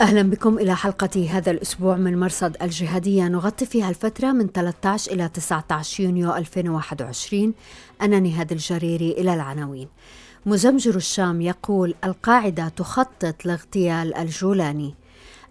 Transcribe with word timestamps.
أهلا 0.00 0.22
بكم 0.22 0.58
إلى 0.58 0.76
حلقة 0.76 1.28
هذا 1.30 1.50
الأسبوع 1.50 1.96
من 1.96 2.20
مرصد 2.20 2.56
الجهادية. 2.62 3.28
نغطي 3.28 3.66
فيها 3.66 3.88
الفترة 3.88 4.32
من 4.32 4.46
13 4.46 5.12
إلى 5.12 5.28
19 5.28 6.02
يونيو 6.04 6.34
2021 6.34 7.54
أنا 8.02 8.20
نهاد 8.20 8.52
الجريري 8.52 9.12
إلى 9.12 9.34
العناوين. 9.34 9.88
مزمجر 10.46 10.96
الشام 10.96 11.40
يقول 11.40 11.94
القاعدة 12.04 12.68
تخطط 12.68 13.44
لاغتيال 13.44 14.14
الجولاني. 14.14 14.94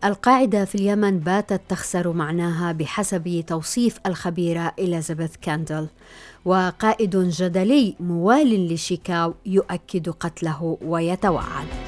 القاعدة 0.03 0.65
في 0.65 0.75
اليمن 0.75 1.19
باتت 1.19 1.61
تخسر 1.69 2.13
معناها 2.13 2.71
بحسب 2.71 3.43
توصيف 3.47 3.99
الخبيرة 4.05 4.73
إليزابيث 4.79 5.35
كاندل. 5.41 5.87
وقائد 6.45 7.17
جدلي 7.17 7.95
موال 7.99 8.73
لشيكاو 8.73 9.33
يؤكد 9.45 10.09
قتله 10.09 10.77
ويتوعد. 10.81 11.84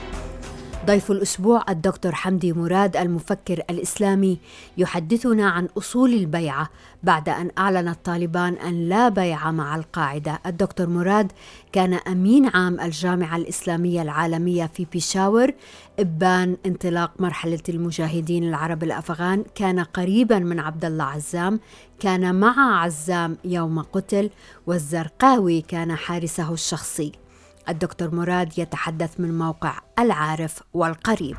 ضيف 0.88 1.12
الأسبوع 1.12 1.66
الدكتور 1.70 2.16
حمدي 2.16 2.54
مراد 2.54 2.98
المفكر 2.98 3.62
الإسلامي 3.70 4.40
يحدثنا 4.77 5.50
عن 5.50 5.68
أصول 5.77 6.13
البيعة 6.13 6.70
بعد 7.04 7.30
أن 7.30 7.52
أعلنت 7.58 7.98
طالبان 8.04 8.54
أن 8.54 8.90
لا 8.90 9.10
بيع 9.10 9.52
مع 9.52 9.76
القاعدة. 9.76 10.40
الدكتور 10.46 10.90
مراد 10.90 11.32
كان 11.71 11.94
أمين 11.94 12.46
عام 12.46 12.79
الجامعة 12.79 13.38
الإسلامية 13.38 14.02
العالمية 14.02 14.66
في 14.66 14.88
بيشاور. 14.91 15.52
إبان 15.99 16.57
انطلاق 16.66 17.12
مرحلة 17.20 17.63
المجاهدين 17.70 18.44
العرب 18.44 18.84
الأفغان. 18.84 19.44
كان 19.55 19.79
قريبا 19.79 20.40
من 20.40 20.60
عبد 20.60 20.85
الله 20.85 21.04
عزام. 21.04 21.60
كان 21.99 22.35
مع 22.35 22.82
عزام 22.84 23.38
يوم 23.46 23.82
قتل. 23.82 24.29
والزرقاوي 24.68 25.62
كان 25.62 25.96
حارسه 25.96 26.54
الشخصي. 26.54 27.12
الدكتور 27.70 28.15
مراد 28.15 28.60
يتحدث 28.60 29.20
من 29.20 29.37
موقع 29.37 29.79
العارف 29.99 30.63
والقريب. 30.73 31.37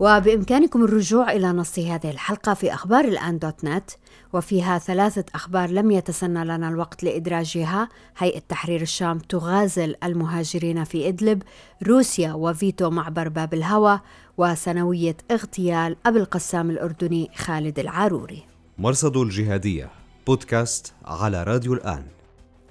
وبإمكانكم 0.00 0.84
الرجوع 0.84 1.32
إلى 1.32 1.52
نص 1.52 1.78
هذه 1.78 2.10
الحلقة 2.10 2.54
في 2.54 2.74
أخبار 2.74 3.04
الآن 3.04 3.38
دوت 3.38 3.64
نت 3.64 3.90
وفيها 4.32 4.78
ثلاثة 4.78 5.24
أخبار 5.34 5.70
لم 5.70 5.90
يتسنى 5.90 6.44
لنا 6.44 6.68
الوقت 6.68 7.04
لإدراجها. 7.04 7.88
هيئة 8.18 8.42
تحرير 8.48 8.80
الشام 8.82 9.18
تغازل 9.18 9.96
المهاجرين 10.04 10.84
في 10.84 11.08
إدلب 11.08 11.42
روسيا 11.86 12.32
وفيتو 12.32 12.90
معبر 12.90 13.28
باب 13.28 13.54
الهوى 13.54 14.00
وسنوية 14.38 15.16
اغتيال 15.30 15.96
أبي 16.06 16.18
القسام 16.18 16.70
الأردني 16.70 17.30
خالد 17.36 17.78
العاروري 17.78 18.42
مرصد 18.78 19.16
الجهادية 19.16 19.90
بودكاست 20.26 20.92
على 21.04 21.42
راديو 21.42 21.74
الآن. 21.74 22.04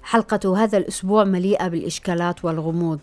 حلقة 0.02 0.64
هذا 0.64 0.78
الأسبوع 0.78 1.24
مليئة 1.24 1.68
بالإشكالات 1.68 2.44
والغموض. 2.44 3.00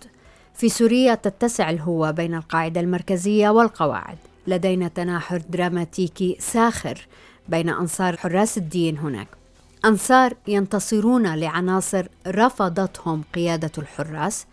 في 0.54 0.70
سوريا 0.70 1.16
تتسع 1.16 1.70
الهوة 1.70 2.12
بين 2.12 2.36
القاعدة 2.36 2.82
المركزية 2.82 3.50
والقواعد. 3.50 4.18
لدينا 4.48 4.88
تناحر 4.88 5.42
دراماتيكي 5.50 6.38
ساخر 6.40 7.08
بين 7.50 7.70
أنصار 7.70 8.18
حراس 8.18 8.58
الدين 8.58 8.98
هناك. 8.98 9.28
أنصار 9.86 10.34
ينتصرون 10.48 11.36
لعناصر 11.36 12.08
رفضتهم 12.28 13.24
قيادة 13.36 13.72
الحراس 13.78 14.46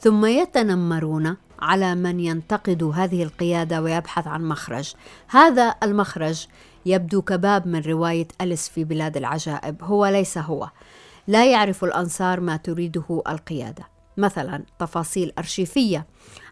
ثم 0.00 0.26
يتنمرون 0.26 1.36
على 1.60 1.94
من 1.94 2.20
ينتقد 2.20 2.82
هذه 2.82 3.22
القيادة 3.22 3.82
ويبحث 3.82 4.26
عن 4.26 4.44
مخرج. 4.44 4.94
هذا 5.28 5.74
المخرج 5.82 6.46
يبدو 6.86 7.22
كباب 7.22 7.66
من 7.66 7.80
رواية 7.80 8.28
أليس 8.40 8.68
في 8.68 8.84
بلاد 8.84 9.16
العجائب. 9.16 9.76
هو 9.82 10.06
ليس 10.06 10.38
هو. 10.38 10.68
لا 11.26 11.46
يعرف 11.46 11.84
الأنصار 11.84 12.40
ما 12.40 12.56
تريده 12.56 13.22
القيادة. 13.28 13.94
مثلا 14.16 14.62
تفاصيل 14.78 15.32
أرشيفية 15.38 16.06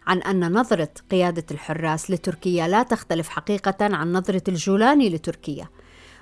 عن 0.07 0.21
أن 0.21 0.53
نظرة 0.53 0.89
قيادة 1.11 1.45
الحراس 1.51 2.11
لتركيا 2.11 2.67
لا 2.67 2.83
تختلف 2.83 3.29
حقيقة 3.29 3.75
عن 3.81 4.13
نظرة 4.13 4.43
الجولاني 4.47 5.09
لتركيا 5.09 5.67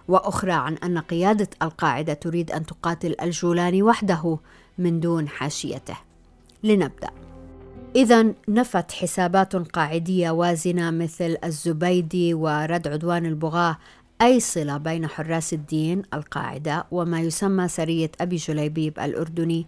وأخرى 0.07 0.51
عن 0.51 0.77
أن 0.77 0.97
قيادة 0.97 1.49
القاعدة 1.61 2.13
تريد 2.13 2.51
أن 2.51 2.65
تقاتل 2.65 3.15
الجولاني 3.21 3.83
وحده 3.83 4.39
من 4.77 4.99
دون 4.99 5.27
حاشيته. 5.27 5.97
لنبدأ. 6.63 7.09
إذا 7.95 8.33
نفت 8.47 8.91
حسابات 8.91 9.55
قاعدية 9.55 10.31
وازنة 10.31 10.91
مثل 10.91 11.37
الزبيدي 11.43 12.33
ورد 12.33 12.87
عدوان 12.87 13.25
البغاة 13.25 13.77
أي 14.21 14.39
صلة 14.39 14.77
بين 14.77 15.07
حراس 15.07 15.53
الدين 15.53 16.01
القاعدة 16.13 16.85
وما 16.91 17.21
يسمى 17.21 17.67
سرية 17.67 18.11
أبي 18.21 18.35
جليبيب 18.35 18.99
الأردني 18.99 19.65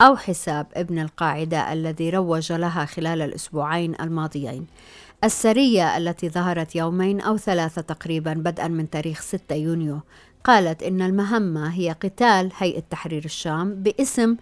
أو 0.00 0.16
حساب 0.16 0.66
ابن 0.74 0.98
القاعدة 0.98 1.72
الذي 1.72 2.10
روج 2.10 2.52
لها 2.52 2.84
خلال 2.84 3.22
الأسبوعين 3.22 3.94
الماضيين. 4.00 4.66
السرية 5.24 5.96
التي 5.96 6.28
ظهرت 6.28 6.76
يومين 6.76 7.20
أو 7.20 7.36
ثلاثة 7.36 7.82
تقريبا 7.82 8.32
بدءا 8.32 8.68
من 8.68 8.90
تاريخ 8.90 9.20
6 9.20 9.54
يونيو 9.54 10.00
قالت 10.44 10.82
إن 10.82 11.02
المهمة 11.02 11.68
هي 11.74 11.92
قتال 11.92 12.52
هيئة 12.56 12.82
تحرير 12.90 13.24
الشام 13.24 13.74
باسم 13.74 14.36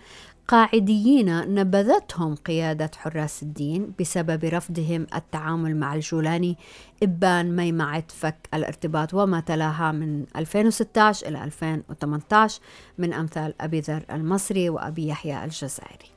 قاعديين 0.49 1.55
نبذتهم 1.55 2.34
قيادة 2.34 2.91
حراس 2.97 3.43
الدين 3.43 3.93
بسبب 4.00 4.44
رفضهم 4.44 5.06
التعامل 5.15 5.77
مع 5.77 5.94
الجولاني 5.94 6.56
إبان 7.03 7.56
ميمعة 7.56 8.05
فك 8.09 8.49
الارتباط 8.54 9.15
وما 9.15 9.41
تلاها 9.41 9.93
من 9.93 10.25
2016 10.37 11.28
إلى 11.28 11.44
2018 11.44 12.60
من 12.99 13.12
أمثال 13.12 13.54
أبي 13.60 13.81
ذر 13.81 14.04
المصري 14.10 14.71
وأبي 14.71 15.09
يحيى 15.09 15.44
الجزائري. 15.44 16.15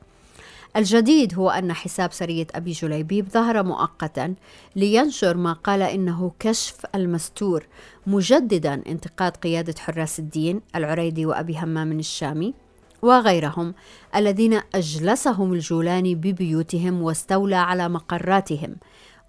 الجديد 0.76 1.34
هو 1.34 1.50
أن 1.50 1.72
حساب 1.72 2.12
سرية 2.12 2.46
أبي 2.54 2.72
جليبيب 2.72 3.28
ظهر 3.28 3.62
مؤقتا 3.62 4.34
لينشر 4.76 5.36
ما 5.36 5.52
قال 5.52 5.82
إنه 5.82 6.32
كشف 6.38 6.76
المستور 6.94 7.66
مجددا 8.06 8.82
انتقاد 8.86 9.36
قيادة 9.36 9.74
حراس 9.78 10.18
الدين 10.18 10.60
العريدي 10.74 11.26
وأبي 11.26 11.58
همام 11.58 11.92
الشامي 11.92 12.54
وغيرهم 13.02 13.74
الذين 14.16 14.60
أجلسهم 14.74 15.52
الجولاني 15.52 16.14
ببيوتهم 16.14 17.02
واستولى 17.02 17.56
على 17.56 17.88
مقراتهم. 17.88 18.76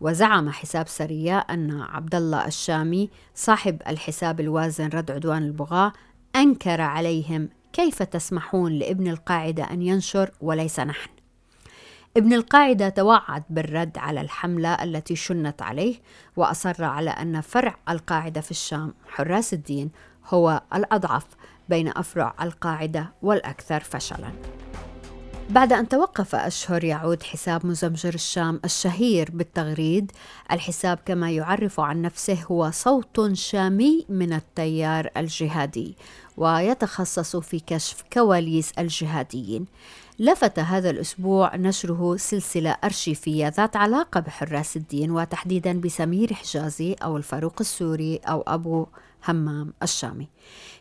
وزعم 0.01 0.49
حساب 0.49 0.87
سرية 0.87 1.39
أن 1.39 1.81
عبد 1.81 2.15
الله 2.15 2.47
الشامي 2.47 3.09
صاحب 3.35 3.81
الحساب 3.87 4.39
الوازن 4.39 4.87
رد 4.87 5.11
عدوان 5.11 5.43
البغاة 5.43 5.93
أنكر 6.35 6.81
عليهم 6.81 7.49
كيف 7.73 8.03
تسمحون 8.03 8.71
لابن 8.71 9.07
القاعدة 9.07 9.63
أن 9.63 9.81
ينشر 9.81 10.31
وليس 10.41 10.79
نحن. 10.79 11.09
ابن 12.17 12.33
القاعدة 12.33 12.89
توعد 12.89 13.43
بالرد 13.49 13.97
على 13.97 14.21
الحملة 14.21 14.83
التي 14.83 15.15
شنت 15.15 15.61
عليه 15.61 15.95
وأصر 16.35 16.83
على 16.83 17.09
أن 17.09 17.41
فرع 17.41 17.75
القاعدة 17.89 18.41
في 18.41 18.51
الشام 18.51 18.93
حراس 19.07 19.53
الدين 19.53 19.91
هو 20.27 20.61
الأضعف 20.75 21.25
بين 21.69 21.87
أفرع 21.87 22.35
القاعدة 22.41 23.13
والأكثر 23.21 23.79
فشلاً. 23.79 24.31
بعد 25.49 25.73
أن 25.73 25.89
توقف 25.89 26.35
أشهر 26.35 26.83
يعود 26.83 27.23
حساب 27.23 27.65
مزمجر 27.65 28.13
الشام 28.13 28.59
الشهير 28.65 29.29
بالتغريد 29.33 30.11
الحساب 30.51 30.99
كما 31.05 31.31
يعرف 31.31 31.79
عن 31.79 32.01
نفسه 32.01 32.43
هو 32.51 32.71
صوت 32.71 33.33
شامي 33.33 34.05
من 34.09 34.33
التيار 34.33 35.09
الجهادي 35.17 35.95
ويتخصص 36.37 37.35
في 37.35 37.59
كشف 37.59 38.03
كواليس 38.13 38.71
الجهاديين 38.79 39.65
لفت 40.19 40.59
هذا 40.59 40.89
الأسبوع 40.89 41.55
نشره 41.55 42.17
سلسلة 42.17 42.71
أرشيفية 42.83 43.47
ذات 43.47 43.75
علاقة 43.75 44.19
بحراس 44.19 44.77
الدين 44.77 45.11
وتحديدا 45.11 45.81
بسمير 45.81 46.33
حجازي 46.33 46.93
أو 46.93 47.17
الفاروق 47.17 47.55
السوري 47.59 48.17
أو 48.17 48.41
أبو 48.47 48.87
همام 49.27 49.73
الشامي. 49.83 50.29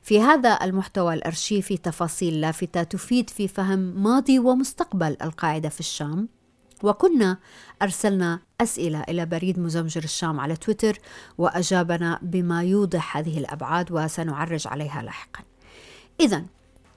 في 0.03 0.21
هذا 0.21 0.59
المحتوى 0.63 1.15
الأرشيفي 1.15 1.77
تفاصيل 1.77 2.41
لافتة 2.41 2.83
تفيد 2.83 3.31
في 3.31 3.49
فهم 3.49 3.79
ماضي 3.79 4.39
ومستقبل 4.39 5.17
القاعدة 5.23 5.69
في 5.69 5.81
الشام. 5.81 6.29
وكنا 6.83 7.39
أرسلنا 7.83 8.41
أسئلة 8.61 9.03
إلى 9.03 9.27
بريد 9.27 9.59
مزمجر 9.59 10.05
الشام 10.05 10.41
على 10.41 10.57
تويتر 10.57 10.99
وأجابنا 11.39 12.19
بما 12.23 12.63
يوضح 12.63 13.17
هذه 13.17 13.39
الأبعاد 13.39 13.93
وسنعرج 13.93 14.67
عليها 14.67 15.03
لاحقا. 15.03 15.45
إذا 16.21 16.45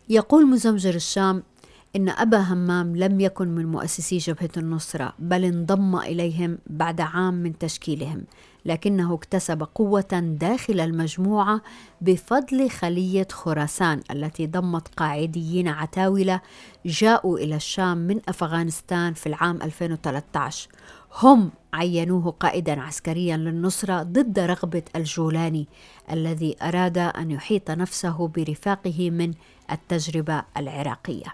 يقول 0.09 0.47
مزمجر 0.47 0.95
الشام 0.95 1.43
إن 1.95 2.09
أبا 2.09 2.37
همام 2.37 2.95
لم 2.95 3.19
يكن 3.19 3.47
من 3.47 3.65
مؤسسي 3.65 4.17
جبهة 4.17 4.49
النصرة 4.57 5.13
بل 5.19 5.45
انضم 5.45 5.95
إليهم 5.95 6.57
بعد 6.67 7.01
عام 7.01 7.33
من 7.33 7.57
تشكيلهم. 7.57 8.23
لكنه 8.65 9.13
اكتسب 9.13 9.63
قوة 9.75 10.35
داخل 10.39 10.79
المجموعة 10.79 11.61
بفضل 12.01 12.69
خلية 12.69 13.27
خراسان 13.31 14.01
التي 14.11 14.47
ضمت 14.47 14.87
قاعديين 14.87 15.67
عتاولة 15.67 16.41
جاءوا 16.85 17.37
إلى 17.37 17.55
الشام 17.55 17.97
من 17.97 18.19
أفغانستان 18.29 19.13
في 19.13 19.27
العام 19.27 19.61
2013 19.61 20.69
هم 21.21 21.51
عينوه 21.73 22.31
قائدا 22.31 22.81
عسكريا 22.81 23.37
للنصرة 23.37 24.03
ضد 24.03 24.39
رغبة 24.39 24.83
الجولاني 24.95 25.67
الذي 26.11 26.55
أراد 26.61 26.97
أن 26.97 27.31
يحيط 27.31 27.71
نفسه 27.71 28.27
برفاقه 28.27 29.09
من 29.09 29.33
التجربة 29.71 30.43
العراقية. 30.57 31.33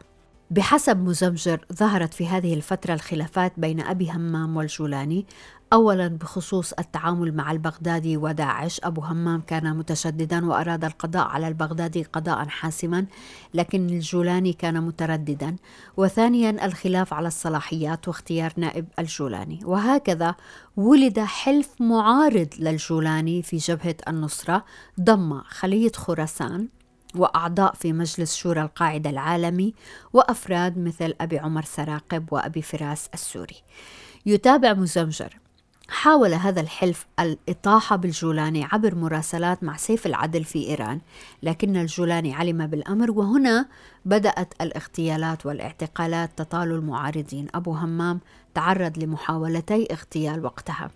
بحسب 0.52 0.98
مزمجر 0.98 1.66
ظهرت 1.74 2.14
في 2.14 2.28
هذه 2.28 2.54
الفترة 2.54 2.94
الخلافات 2.94 3.54
بين 3.58 3.82
أبي 3.82 4.12
همام 4.12 4.58
والجولاني 4.58 5.26
أولا 5.74 6.08
بخصوص 6.08 6.74
التعامل 6.74 7.36
مع 7.36 7.52
البغدادي 7.52 8.18
وداعش 8.18 8.82
أبو 8.84 9.02
همام 9.02 9.42
كان 9.42 9.78
متشددا 9.78 10.46
وأراد 10.46 10.86
القضاء 10.86 11.28
على 11.28 11.48
البغدادي 11.48 12.04
قضاء 12.04 12.48
حاسما 12.48 13.06
لكن 13.54 13.90
الجولاني 13.90 14.54
كان 14.54 14.82
مترددا. 14.82 15.56
وثانيا 15.98 16.66
الخلاف 16.66 17.14
على 17.14 17.28
الصلاحيات 17.28 18.08
واختيار 18.08 18.54
نائب 18.58 18.86
الجولاني. 19.00 19.60
وهكذا 19.66 20.36
ولد 20.78 21.20
حلف 21.20 21.70
معارض 21.80 22.50
للجولاني 22.60 23.42
في 23.42 23.58
جبهة 23.58 23.96
النصرة 24.08 24.66
ضم 25.02 25.42
خلية 25.42 25.92
خراسان 25.92 26.68
وأعضاء 27.16 27.74
في 27.74 27.94
مجلس 27.94 28.36
شورى 28.36 28.62
القاعدة 28.62 29.10
العالمي 29.10 29.74
وأفراد 30.14 30.78
مثل 30.78 31.14
أبي 31.22 31.40
عمر 31.40 31.64
سراقب 31.64 32.34
وأبي 32.34 32.62
فراس 32.62 33.10
السوري. 33.14 33.64
يتابع 34.26 34.74
مزمجر. 34.74 35.38
حاول 35.90 36.34
هذا 36.34 36.62
الحلف 36.62 37.08
الإطاحة 37.20 37.96
بالجولاني 37.96 38.64
عبر 38.64 38.96
مراسلات 38.96 39.64
مع 39.64 39.78
سيف 39.78 40.06
العدل 40.06 40.44
في 40.44 40.68
إيران 40.68 41.02
لكن 41.44 41.78
الجولاني 41.78 42.34
علم 42.34 42.68
بالأمر 42.68 43.12
وهنا 43.12 43.70
بدأت 44.06 44.54
الاغتيالات 44.62 45.46
والاعتقالات 45.46 46.38
تطال 46.38 46.72
المعارضين. 46.72 47.48
أبو 47.56 47.72
همام 47.72 48.20
تعرض 48.54 48.98
لمحاولتي 48.98 49.88
اغتيال 49.92 50.46
وقتها. 50.46 50.92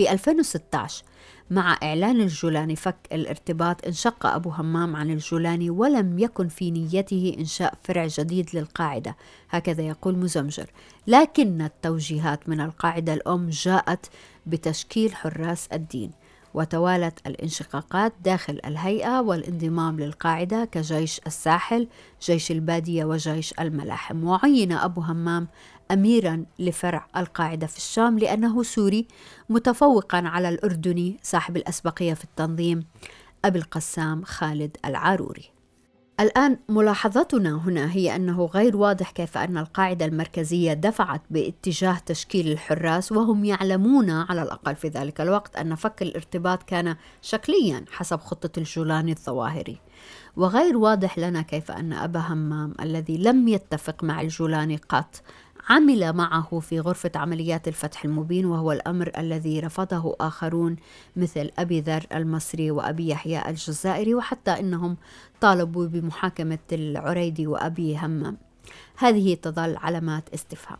في 0.00 0.12
2016 0.12 1.04
مع 1.50 1.78
إعلان 1.82 2.20
الجولاني 2.20 2.76
فك 2.76 2.96
الارتباط 3.12 3.86
انشق 3.86 4.26
أبو 4.26 4.50
همام 4.50 4.96
عن 4.96 5.10
الجولاني 5.10 5.70
ولم 5.70 6.18
يكن 6.18 6.48
في 6.48 6.70
نيته 6.70 7.36
إنشاء 7.38 7.74
فرع 7.84 8.06
جديد 8.06 8.50
للقاعدة. 8.54 9.16
هكذا 9.50 9.82
يقول 9.82 10.16
مزمجر. 10.16 10.70
لكن 11.06 11.62
التوجيهات 11.62 12.48
من 12.48 12.60
القاعدة 12.60 13.14
الأم 13.14 13.48
جاءت 13.48 14.06
بتشكيل 14.46 15.14
حراس 15.14 15.68
الدين 15.72 16.10
وتوالت 16.54 17.26
الانشقاقات 17.26 18.12
داخل 18.24 18.60
الهيئة 18.64 19.20
والانضمام 19.20 20.00
للقاعدة 20.00 20.64
كجيش 20.64 21.20
الساحل 21.26 21.88
جيش 22.22 22.50
البادية 22.50 23.04
وجيش 23.04 23.54
الملاحم. 23.60 24.24
وعين 24.24 24.72
أبو 24.72 25.00
همام 25.00 25.48
اميرا 25.92 26.44
لفرع 26.58 27.06
القاعدة 27.16 27.66
في 27.66 27.76
الشام 27.76 28.18
لأنه 28.18 28.62
سوري 28.62 29.06
متفوقا 29.48 30.18
على 30.18 30.48
الأردني 30.48 31.16
صاحب 31.22 31.56
الأسبقية 31.56 32.14
في 32.14 32.24
التنظيم 32.24 32.86
أبي 33.44 33.58
القسام 33.58 34.24
خالد 34.24 34.76
العاروري. 34.84 35.50
الآن 36.20 36.58
ملاحظتنا 36.68 37.56
هنا 37.56 37.92
هي 37.92 38.16
أنه 38.16 38.44
غير 38.44 38.76
واضح 38.76 39.10
كيف 39.10 39.38
أن 39.38 39.58
القاعدة 39.58 40.04
المركزية 40.04 40.72
دفعت 40.72 41.22
باتجاه 41.30 41.98
تشكيل 42.06 42.52
الحراس 42.52 43.12
وهم 43.12 43.44
يعلمون 43.44 44.10
على 44.10 44.42
الأقل 44.42 44.76
في 44.76 44.88
ذلك 44.88 45.20
الوقت 45.20 45.56
أن 45.56 45.74
فك 45.74 46.02
الارتباط 46.02 46.62
كان 46.62 46.96
شكليا 47.22 47.84
حسب 47.90 48.20
خطة 48.20 48.58
الجولاني 48.58 49.12
الظواهري. 49.12 49.80
وغير 50.36 50.76
واضح 50.76 51.18
لنا 51.18 51.42
كيف 51.42 51.70
أن 51.70 51.92
أبا 51.92 52.20
همام 52.20 52.74
الذي 52.80 53.18
لم 53.18 53.48
يتفق 53.48 54.04
مع 54.04 54.20
الجولاني 54.20 54.76
قط 54.76 55.22
عمل 55.68 56.12
معه 56.12 56.60
في 56.60 56.80
غرفة 56.80 57.10
عمليات 57.14 57.68
الفتح 57.68 58.04
المبين 58.04 58.46
وهو 58.46 58.72
الأمر 58.72 59.10
الذي 59.18 59.60
رفضه 59.60 60.16
آخرون 60.20 60.76
مثل 61.16 61.50
أبي 61.58 61.80
ذر 61.80 62.06
المصري 62.14 62.70
وأبي 62.70 63.08
يحيى 63.08 63.48
الجزائري 63.48 64.14
وحتى 64.14 64.50
إنهم 64.50 64.96
طالبوا 65.40 65.86
بمحاكمة 65.86 66.58
العريدي 66.72 67.46
وأبي 67.46 67.98
همام. 67.98 68.36
هذه 68.96 69.34
تظل 69.34 69.76
علامات 69.76 70.28
استفهام. 70.34 70.78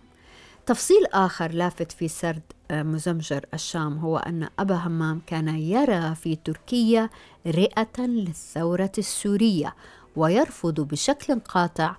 تفصيل 0.67 1.07
آخر 1.13 1.53
لافت 1.53 1.93
في 1.93 2.09
سرد 2.09 2.43
آه، 2.71 2.83
مزمجر 2.83 3.47
الشام 3.55 3.99
هو 3.99 4.19
أن 4.19 4.49
أبا 4.59 4.75
همام 4.75 5.21
كان 5.27 5.49
يرى 5.49 6.15
في 6.15 6.37
تركيا 6.37 7.11
رئة 7.47 8.01
للثورة 8.01 8.93
السورية 8.99 9.75
ويرفض 10.17 10.81
بشكل 10.81 11.41
قاطع 11.41 11.97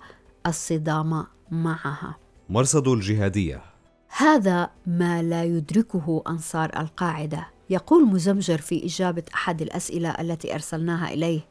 الصدام 0.47 1.25
معها. 1.51 2.20
مرصد 2.51 2.87
الجهادية. 2.87 3.61
هذا 4.17 4.69
ما 4.87 5.21
لا 5.23 5.43
يدركه 5.43 6.23
أنصار 6.27 6.79
القاعدة. 6.79 7.47
يقول 7.69 8.05
مزمجر 8.05 8.57
في 8.57 8.85
إجابة 8.85 9.23
أحد 9.33 9.61
الأسئلة 9.61 10.09
التي 10.09 10.53
أرسلناها 10.53 11.13
إليه 11.13 11.41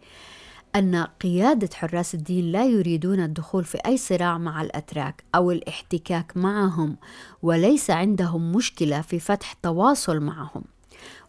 أن 0.76 0.96
قيادة 0.96 1.68
حراس 1.74 2.14
الدين 2.14 2.52
لا 2.52 2.64
يريدون 2.64 3.20
الدخول 3.20 3.64
في 3.64 3.78
أي 3.86 3.96
صراع 3.96 4.38
مع 4.38 4.62
الأتراك 4.62 5.24
أو 5.34 5.50
الاحتكاك 5.50 6.36
معهم 6.36 6.96
وليس 7.42 7.90
عندهم 7.90 8.52
مشكلة 8.52 9.00
في 9.00 9.18
فتح 9.18 9.52
تواصل 9.52 10.20
معهم. 10.20 10.64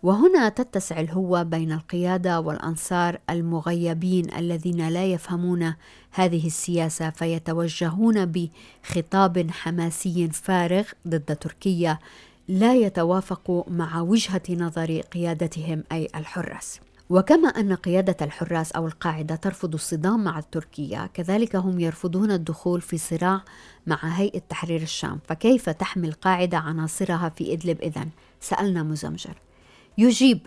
وهنا 0.04 0.50
تتسع 0.50 1.00
الهوة 1.00 1.44
بين 1.44 1.72
القيادة 1.72 2.40
والأنصار 2.40 3.20
المغيبين 3.30 4.34
الذين 4.34 4.88
لا 4.88 5.06
يفهمون 5.06 5.74
هذه 6.12 6.48
السياسة 6.48 7.10
فيتوجهون 7.10 8.26
بخطاب 8.26 9.52
حماسي 9.52 10.30
فارغ 10.30 10.84
ضد 11.08 11.36
تركيا 11.36 12.00
لا 12.48 12.74
يتوافق 12.76 13.66
مع 13.68 14.02
وجهة 14.02 14.44
نظر 14.50 15.00
قيادتهم 15.00 15.84
أي 15.92 16.08
الحراس. 16.16 16.80
وكما 17.12 17.48
أن 17.48 17.74
قيادة 17.74 18.18
الحراس 18.22 18.72
أو 18.72 18.88
القاعدة 18.88 19.36
ترفض 19.36 19.74
الصدام 19.74 20.24
مع 20.24 20.40
تركيا 20.40 21.10
كذلك 21.14 21.56
هم 21.56 21.80
يرفضون 21.80 22.32
الدخول 22.32 22.82
في 22.82 22.98
صراع 22.98 23.42
مع 23.88 23.98
هيئة 24.04 24.42
تحرير 24.50 24.82
الشام 24.82 25.20
فكيف 25.28 25.70
تحمي 25.70 26.08
القاعدة 26.08 26.58
عناصرها 26.58 27.30
في 27.30 27.54
إدلب 27.54 27.82
إذن؟ 27.82 28.10
سألنا 28.40 28.84
مزمجر 28.84 29.34
يجيب 29.98 30.40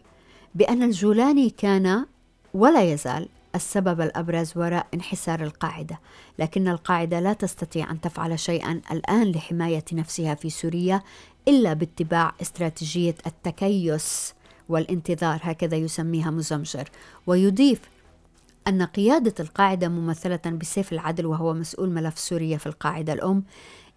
بأن 0.55 0.83
الجولاني 0.83 1.51
كان 1.51 2.07
ولا 2.55 2.93
يزال 2.93 3.29
السبب 3.55 4.01
الأبرز 4.01 4.53
وراء 4.57 4.87
انحسار 4.95 5.43
القاعدة، 5.43 6.01
لكن 6.39 6.69
القاعدة 6.69 7.21
لا 7.21 7.33
تستطيع 7.33 7.91
أن 7.91 8.01
تفعل 8.01 8.39
شيئا 8.39 8.81
الآن 8.93 9.33
لحماية 9.33 9.85
نفسها 9.93 10.35
في 10.35 10.51
سوريا 10.51 11.03
إلا 11.49 11.73
باتباع 11.73 12.35
استراتيجية 12.43 13.15
التكيس 13.27 14.35
والانتظار 14.69 15.39
هكذا 15.43 15.77
يسميها 15.77 16.31
مزمجر، 16.31 16.89
ويضيف 17.27 17.81
أن 18.69 18.83
قيادة 18.83 19.35
القاعدة 19.41 19.89
ممثلة 19.89 20.41
بسيف 20.47 20.93
العدل 20.93 21.27
وهو 21.27 21.55
مسؤول 21.55 21.91
ملف 21.91 22.19
سوريا 22.19 22.59
في 22.59 22.67
القاعدة 22.67 23.13
الأم 23.13 23.45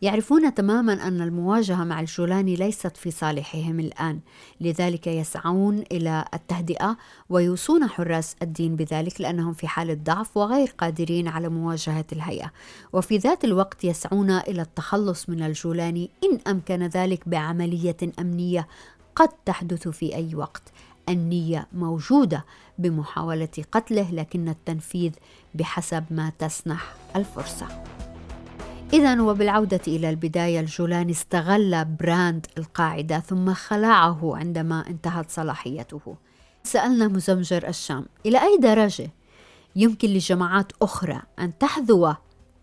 يعرفون 0.02 0.54
تماما 0.54 0.94
أن 0.94 1.22
المواجهة 1.22 1.84
مع 1.84 2.00
الجولاني 2.00 2.56
ليست 2.56 2.98
في 2.98 3.12
صالحهم 3.12 3.80
الآن 3.80 4.20
لذلك 4.62 5.08
يسعون 5.08 5.84
إلى 5.92 6.26
التهدئة 6.34 6.98
ويوصون 7.30 7.88
حراس 7.88 8.36
الدين 8.42 8.76
بذلك 8.76 9.22
لأنهم 9.22 9.54
في 9.54 9.68
حالة 9.68 9.94
ضعف 9.94 10.38
وغير 10.38 10.68
قادرين 10.78 11.28
على 11.28 11.50
مواجهة 11.50 12.06
الهيئة. 12.12 12.52
وفي 12.94 13.18
ذات 13.18 13.44
الوقت 13.44 13.84
يسعون 13.84 14.32
إلى 14.32 14.62
التخلص 14.62 15.30
من 15.30 15.44
الجولاني 15.44 16.10
إن 16.24 16.40
أمكن 16.52 16.84
ذلك 16.84 17.30
بعملية 17.30 17.98
أمنية 18.20 18.68
قد 19.16 19.30
تحدث 19.46 19.88
في 19.88 20.16
أي 20.16 20.36
وقت. 20.36 20.64
النية 21.10 21.68
موجودة 21.74 22.46
بمحاولة 22.78 23.50
قتله 23.72 24.12
لكن 24.12 24.50
التنفيذ 24.50 25.12
بحسب 25.56 26.04
ما 26.12 26.32
تسنح 26.40 26.94
الفرصة. 27.16 27.68
إذا 28.94 29.22
وبالعودة 29.22 29.82
إلى 29.88 30.10
البداية 30.10 30.60
الجولاني 30.60 31.12
استغل 31.12 31.86
براند 31.86 32.46
القاعدة 32.58 33.20
ثم 33.20 33.54
خلعه 33.54 34.38
عندما 34.38 34.88
انتهت 34.88 35.30
صلاحيته. 35.30 36.16
سألنا 36.64 37.08
مزمجر 37.08 37.68
الشام 37.68 38.06
إلى 38.26 38.42
أي 38.42 38.58
درجة 38.58 39.10
يمكن 39.76 40.08
لجماعات 40.08 40.72
أخرى 40.82 41.22
أن 41.40 41.58
تحذو 41.58 42.14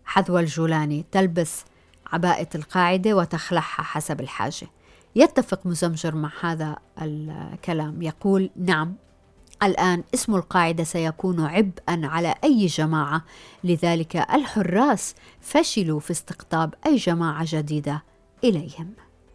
حذو 0.05 0.39
الجولاني 0.39 1.05
تلبس 1.11 1.65
عباءة 2.07 2.49
القاعدة 2.55 3.13
وتخلعها 3.13 3.83
حسب 3.83 4.21
الحاجة. 4.21 4.67
يتفق 5.15 5.65
مزمجر 5.65 6.15
مع 6.15 6.31
هذا 6.41 6.75
الكلام 7.01 8.01
يقول 8.01 8.49
نعم 8.55 8.95
الآن 9.63 10.03
اسم 10.13 10.35
القاعدة 10.35 10.83
سيكون 10.83 11.39
عبئا 11.39 12.01
على 12.03 12.35
أي 12.43 12.65
جماعة. 12.65 13.25
لذلك 13.63 14.15
الحراس 14.15 15.15
فشلوا 15.41 15.99
في 15.99 16.11
استقطاب 16.11 16.73
أي 16.85 16.95
جماعة 16.95 17.45
جديدة 17.47 18.03
إليهم. 18.43 18.93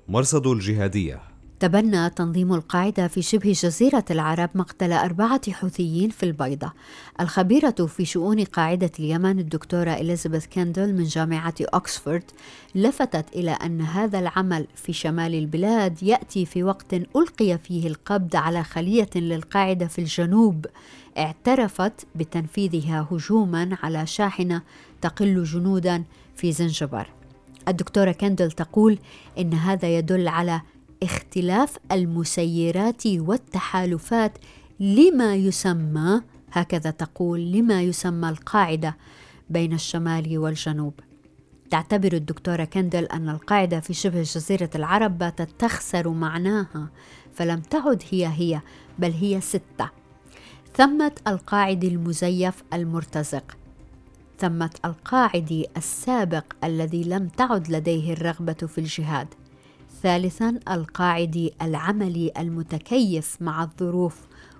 مرصد 0.08 0.46
الجهادية. 0.46 1.29
تبنى 1.60 2.10
تنظيم 2.10 2.54
القاعدة 2.54 3.08
في 3.08 3.22
شبه 3.22 3.52
جزيرة 3.52 4.04
العرب 4.10 4.50
مقتل 4.54 4.92
أربعة 4.92 5.52
حوثيين 5.52 6.10
في 6.10 6.22
البيضة. 6.22 6.72
الخبيرة 7.20 7.70
في 7.70 8.04
شؤون 8.04 8.44
قاعدة 8.44 8.90
اليمن 8.98 9.38
الدكتورة 9.38 9.90
إليزابيث 9.90 10.46
كاندل 10.46 10.94
من 10.94 11.04
جامعة 11.04 11.54
أكسفورد 11.60 12.22
لفتت 12.74 13.24
إلى 13.34 13.50
أن 13.50 13.80
هذا 13.80 14.18
العمل 14.18 14.66
في 14.74 14.92
شمال 14.92 15.34
البلاد 15.34 16.02
يأتي 16.02 16.46
في 16.46 16.62
وقت 16.62 16.94
ألقي 16.94 17.58
فيه 17.58 17.86
القبض 17.88 18.36
على 18.36 18.64
خلية 18.64 19.10
للقاعدة 19.16 19.86
في 19.86 19.98
الجنوب. 19.98 20.66
اعترفت 21.18 22.06
بتنفيذها 22.14 23.08
هجوما 23.10 23.78
على 23.82 24.06
شاحنة 24.06 24.62
تقل 25.00 25.44
جنودا 25.44 26.04
في 26.36 26.52
زنجبار. 26.52 27.08
الدكتورة 27.68 28.12
كاندل 28.12 28.50
تقول 28.52 28.98
إن 29.38 29.54
هذا 29.54 29.98
يدل 29.98 30.28
على 30.28 30.60
اختلاف 31.02 31.76
المسيرات 31.92 33.06
والتحالفات 33.06 34.38
لما 34.80 35.34
يسمى 35.34 36.20
هكذا 36.52 36.90
تقول 36.90 37.52
لما 37.52 37.82
يسمى 37.82 38.28
القاعدة 38.28 38.96
بين 39.50 39.72
الشمال 39.72 40.38
والجنوب. 40.38 40.94
تعتبر 41.70 42.12
الدكتورة 42.12 42.64
كندل 42.64 43.04
أن 43.04 43.28
القاعدة 43.28 43.80
في 43.80 43.94
شبه 43.94 44.22
جزيرة 44.22 44.70
العرب 44.74 45.18
باتت 45.18 45.48
تخسر 45.58 46.08
معناها 46.08 46.90
فلم 47.34 47.60
تعد 47.60 48.02
هي 48.10 48.26
هي 48.26 48.60
بل 48.98 49.10
هي 49.10 49.40
ستة. 49.40 49.90
ثمة 50.74 51.12
القاعد 51.26 51.84
المزيف 51.84 52.62
المرتزق. 52.72 53.56
ثمة 54.38 54.70
القاعد 54.84 55.66
السابق 55.76 56.44
الذي 56.64 57.04
لم 57.04 57.28
تعد 57.28 57.70
لديه 57.70 58.12
الرغبة 58.12 58.52
في 58.52 58.78
الجهاد. 58.78 59.28
ثالثا 60.02 60.60
القاعدي 60.70 61.52
العملي 61.62 62.32
المتكيف 62.38 63.36
مع 63.40 63.62
الظروف 63.62 64.16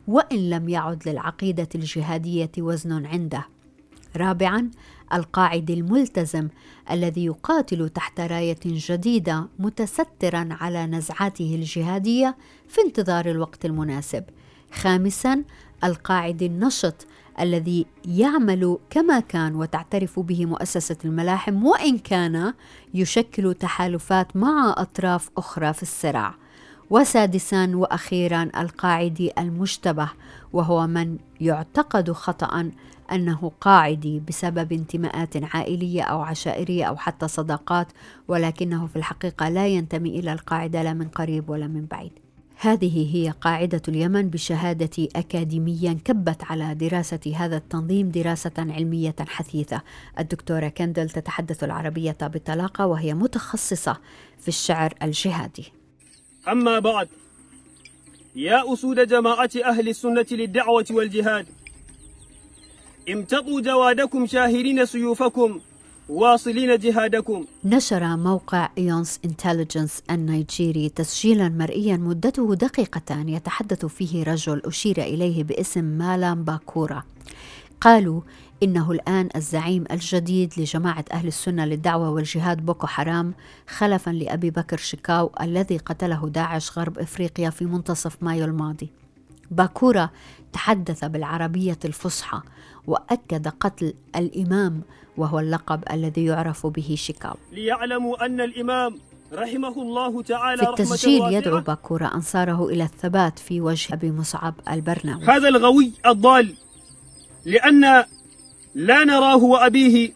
وإن 0.09 0.51
لم 0.51 0.69
يعد 0.69 1.09
للعقيدة 1.09 1.69
الجهادية 1.75 2.51
وزن 2.59 3.07
عنده. 3.07 3.47
رابعا 4.17 4.71
القاعد 5.13 5.71
الملتزم 5.71 6.49
الذي 6.91 7.25
يقاتل 7.25 7.89
تحت 7.89 8.21
راية 8.21 8.59
جديدة 8.67 9.49
متسترا 9.59 10.49
على 10.51 10.87
نزعاته 10.87 11.55
الجهادية 11.55 12.37
في 12.69 12.81
انتظار 12.81 13.31
الوقت 13.31 13.65
المناسب. 13.65 14.25
خامسا 14.73 15.45
القاعد 15.85 16.43
النشط 16.43 17.07
الذي 17.41 17.87
يعمل 18.09 18.79
كما 18.91 19.21
كان 19.21 19.55
وتعترف 19.55 20.21
به 20.21 20.47
مؤسسة 20.47 20.97
الملاحم 21.05 21.65
وإن 21.65 21.99
كان 21.99 22.55
يشكل 22.95 23.55
تحالفات 23.55 24.37
مع 24.37 24.75
أطراف 24.77 25.31
أخرى 25.37 25.73
في 25.73 25.83
الصراع. 25.83 26.35
وسادسا 26.91 27.71
وأخيرا 27.75 28.51
القاعدي 28.57 29.33
المشتبه 29.39 30.09
وهو 30.53 30.87
من 30.87 31.19
يعتقد 31.41 32.13
خطا 32.13 32.71
أنه 33.13 33.53
قاعدي 33.61 34.23
بسبب 34.29 34.73
انتماءات 34.73 35.55
عائلية 35.55 36.03
أو 36.03 36.21
عشائرية 36.21 36.85
أو 36.85 36.97
حتى 36.97 37.29
صداقات 37.29 37.87
ولكنه 38.29 38.87
في 38.87 38.97
الحقيقة 38.97 39.49
لا 39.49 39.67
ينتمي 39.67 40.19
إلى 40.19 40.33
القاعدة 40.33 40.83
لا 40.83 40.93
من 40.93 41.09
قريب 41.09 41.51
ولا 41.51 41.67
من 41.67 41.87
بعيد 41.91 42.13
هذه 42.63 43.17
هي 43.17 43.31
قاعدة 43.31 43.83
اليمن 43.89 44.31
بشهادة 44.31 45.09
أكاديميا 45.17 45.99
كبت 46.05 46.45
على 46.45 46.75
دراسة 46.75 47.33
هذا 47.37 47.57
التنظيم 47.57 48.09
دراسة 48.09 48.53
علمية 48.59 49.15
حثيثة. 49.29 49.83
الدكتورة 50.19 50.69
كندل 50.69 51.11
تتحدث 51.11 51.65
العربية 51.65 52.17
بطلاقة 52.21 52.87
وهي 52.87 53.15
متخصصة 53.15 53.97
في 54.41 54.49
الشعر 54.49 54.95
الجهادي. 55.03 55.73
أما 56.49 56.79
بعد 56.79 57.09
يا 58.37 58.73
أسود 58.73 59.09
جماعة 59.09 59.51
أهل 59.65 59.89
السنة 59.89 60.27
للدعوة 60.31 60.87
والجهاد 60.91 61.47
امتطوا 63.11 63.61
جوادكم 63.61 64.27
شاهرين 64.27 64.87
سيوفكم 64.87 65.61
واصلين 66.11 66.79
جهادكم. 66.79 67.45
نشر 67.65 68.17
موقع 68.17 68.69
Eons 68.79 69.21
Intelligence 69.25 70.03
النيجيري 70.11 70.89
تسجيلا 70.89 71.49
مرئيا 71.49 71.97
مدته 71.97 72.55
دقيقتان 72.55 73.29
يتحدث 73.29 73.87
فيه 73.87 74.25
رجل 74.25 74.63
أشير 74.65 75.03
إليه 75.03 75.45
باسم 75.45 75.85
مالام 75.85 76.45
باكورا. 76.45 77.03
قالوا 77.81 78.21
إنه 78.63 78.93
الآن 78.93 79.29
الزعيم 79.37 79.85
الجديد 79.91 80.53
لجماعة 80.57 81.05
أهل 81.13 81.29
السنة 81.29 81.65
للدعوة 81.65 82.11
والجهاد 82.11 82.67
بوكو 82.67 82.87
حرام 82.87 83.35
خلفا 83.69 84.11
لأبي 84.11 84.51
بكر 84.51 84.77
شكاو 84.77 85.31
الذي 85.41 85.77
قتله 85.77 86.29
داعش 86.29 86.79
غرب 86.79 86.99
إفريقيا 86.99 87.51
في 87.51 87.65
منتصف 87.65 88.23
مايو 88.23 88.45
الماضي. 88.45 88.89
باكورا 89.51 90.11
تحدث 90.53 91.05
بالعربية 91.05 91.79
الفصحى 91.85 92.41
وأكد 92.87 93.49
قتل 93.49 93.95
الإمام 94.17 94.83
وهو 95.17 95.39
اللقب 95.39 95.85
الذي 95.93 96.25
يعرف 96.25 96.67
به 96.67 96.95
شيكاغو 96.99 97.37
ليعلموا 97.53 98.27
أن 98.27 98.41
الإمام 98.41 98.99
رحمه 99.33 99.83
الله 99.83 100.23
تعالى 100.23 100.63
في 100.63 100.71
التسجيل 100.71 101.23
يدعو 101.23 101.61
باكورا 101.61 102.07
أنصاره 102.15 102.69
إلى 102.69 102.85
الثبات 102.85 103.39
في 103.39 103.61
وجه 103.61 103.95
أبي 103.95 104.11
مصعب 104.11 104.55
البرناوي. 104.71 105.25
هذا 105.25 105.49
الغوي 105.49 105.93
الضال 106.07 106.55
لأن 107.45 108.05
لا 108.75 109.05
نراه 109.05 109.37
وأبيه 109.37 110.13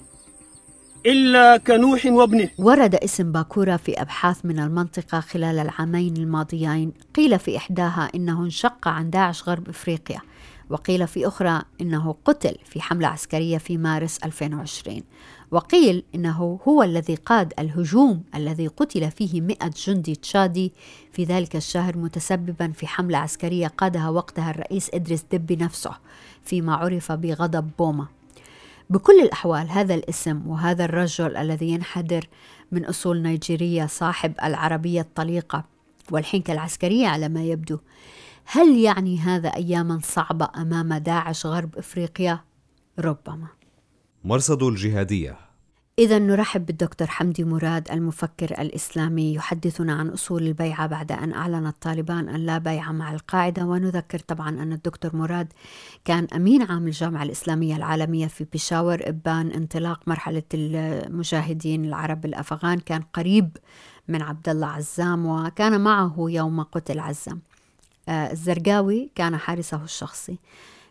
إلا 1.06 1.56
كنوح 1.56 2.06
وابنه. 2.06 2.48
ورد 2.58 2.94
اسم 2.94 3.32
باكورا 3.32 3.76
في 3.76 4.00
أبحاث 4.00 4.44
من 4.44 4.58
المنطقة 4.58 5.20
خلال 5.20 5.58
العامين 5.58 6.16
الماضيين. 6.16 6.92
قيل 7.14 7.38
في 7.38 7.56
إحداها 7.56 8.10
إنه 8.14 8.42
انشق 8.42 8.88
عن 8.88 9.10
داعش 9.10 9.48
غرب 9.48 9.68
إفريقيا 9.68 10.20
وقيل 10.70 11.06
في 11.06 11.26
أخرى 11.28 11.62
إنه 11.80 12.14
قتل 12.24 12.56
في 12.64 12.80
حملة 12.80 13.08
عسكرية 13.08 13.58
في 13.58 13.78
مارس 13.78 14.18
2020 14.24 15.02
وقيل 15.50 16.04
إنه 16.14 16.58
هو 16.68 16.82
الذي 16.82 17.14
قاد 17.14 17.52
الهجوم 17.58 18.22
الذي 18.34 18.66
قتل 18.66 19.10
فيه 19.10 19.40
مئة 19.40 19.70
جندي 19.86 20.14
تشادي 20.14 20.72
في 21.12 21.24
ذلك 21.24 21.56
الشهر 21.56 21.98
متسببا 21.98 22.72
في 22.72 22.86
حملة 22.86 23.18
عسكرية 23.18 23.66
قادها 23.66 24.08
وقتها 24.08 24.50
الرئيس 24.50 24.90
إدريس 24.94 25.24
دبي 25.32 25.56
نفسه 25.56 25.90
فيما 26.44 26.74
عرف 26.74 27.12
بغضب 27.12 27.70
بوما. 27.78 28.06
بكل 28.90 29.20
الأحوال 29.22 29.70
هذا 29.70 29.94
الاسم 29.94 30.46
وهذا 30.46 30.84
الرجل 30.84 31.36
الذي 31.36 31.68
ينحدر 31.68 32.28
من 32.72 32.84
أصول 32.84 33.22
نيجيرية 33.22 33.86
صاحب 33.86 34.34
العربية 34.44 35.00
الطليقة 35.00 35.64
والحنكة 36.10 36.52
العسكرية 36.52 37.06
على 37.06 37.28
ما 37.28 37.44
يبدو 37.44 37.78
هل 38.44 38.78
يعني 38.78 39.18
هذا 39.18 39.48
اياما 39.48 40.00
صعبة 40.02 40.48
أمام 40.56 40.94
داعش 40.94 41.46
غرب 41.46 41.78
إفريقيا؟ 41.78 42.40
ربما. 42.98 43.46
مرصد 44.24 44.62
الجهادية 44.62 45.43
إذا 45.98 46.18
نرحب 46.18 46.66
بالدكتور 46.66 47.08
حمدي 47.08 47.44
مراد 47.44 47.90
المفكر 47.90 48.62
الإسلامي 48.62 49.34
يحدثنا 49.34 49.92
عن 49.92 50.08
أصول 50.08 50.46
البيعة 50.46 50.86
بعد 50.86 51.12
أن 51.12 51.32
أعلنت 51.32 51.76
طالبان 51.80 52.28
أن 52.28 52.40
لا 52.40 52.58
بيعة 52.58 52.92
مع 52.92 53.12
القاعدة. 53.12 53.64
ونذكر 53.64 54.18
طبعا 54.18 54.48
أن 54.48 54.72
الدكتور 54.72 55.16
مراد 55.16 55.52
كان 56.04 56.26
أمين 56.36 56.62
عام 56.62 56.86
الجامعة 56.86 57.22
الإسلامية 57.22 57.76
العالمية 57.76 58.26
في 58.26 58.46
بيشاور 58.52 59.08
إبان 59.08 59.50
انطلاق 59.50 60.08
مرحلة 60.08 60.42
المجاهدين 60.54 61.84
العرب 61.84 62.24
الأفغان. 62.24 62.80
كان 62.80 63.02
قريب 63.02 63.56
من 64.08 64.22
عبد 64.22 64.48
الله 64.48 64.66
عزام 64.66 65.26
وكان 65.26 65.80
معه 65.80 66.14
يوم 66.18 66.62
قتل 66.62 66.98
عزام. 66.98 67.40
آه، 68.08 68.32
الزرقاوي 68.32 69.10
كان 69.14 69.36
حارسه 69.36 69.84
الشخصي. 69.84 70.38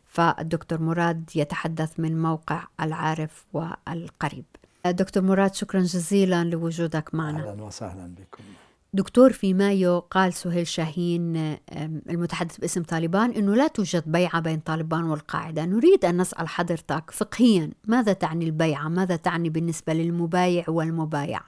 فالدكتور 0.05 0.81
مراد 0.81 1.29
يتحدث 1.35 1.99
من 1.99 2.21
موقع 2.21 2.63
العارف 2.81 3.45
والقريب. 3.53 4.45
دكتور 4.91 5.23
مراد 5.23 5.55
شكرا 5.55 5.81
جزيلا 5.81 6.43
لوجودك 6.43 7.15
معنا 7.15 7.51
أهلا 7.51 7.63
وسهلا 7.63 8.15
بكم 8.15 8.43
دكتور 8.93 9.33
في 9.33 9.53
مايو 9.53 9.99
قال 9.99 10.33
سهيل 10.33 10.67
شاهين 10.67 11.35
المتحدث 12.09 12.57
باسم 12.57 12.83
طالبان 12.83 13.31
إنه 13.31 13.55
لا 13.55 13.67
توجد 13.67 14.03
بيعة 14.11 14.39
بين 14.39 14.59
طالبان 14.59 15.03
والقاعدة، 15.03 15.65
نريد 15.65 16.05
أن 16.05 16.21
نسأل 16.21 16.47
حضرتك 16.47 17.11
فقهيا 17.11 17.71
ماذا 17.85 18.13
تعني 18.13 18.45
البيعة؟ 18.45 18.89
ماذا 18.89 19.15
تعني 19.15 19.49
بالنسبة 19.49 19.93
للمبايع 19.93 20.65
والمبايع؟ 20.67 21.41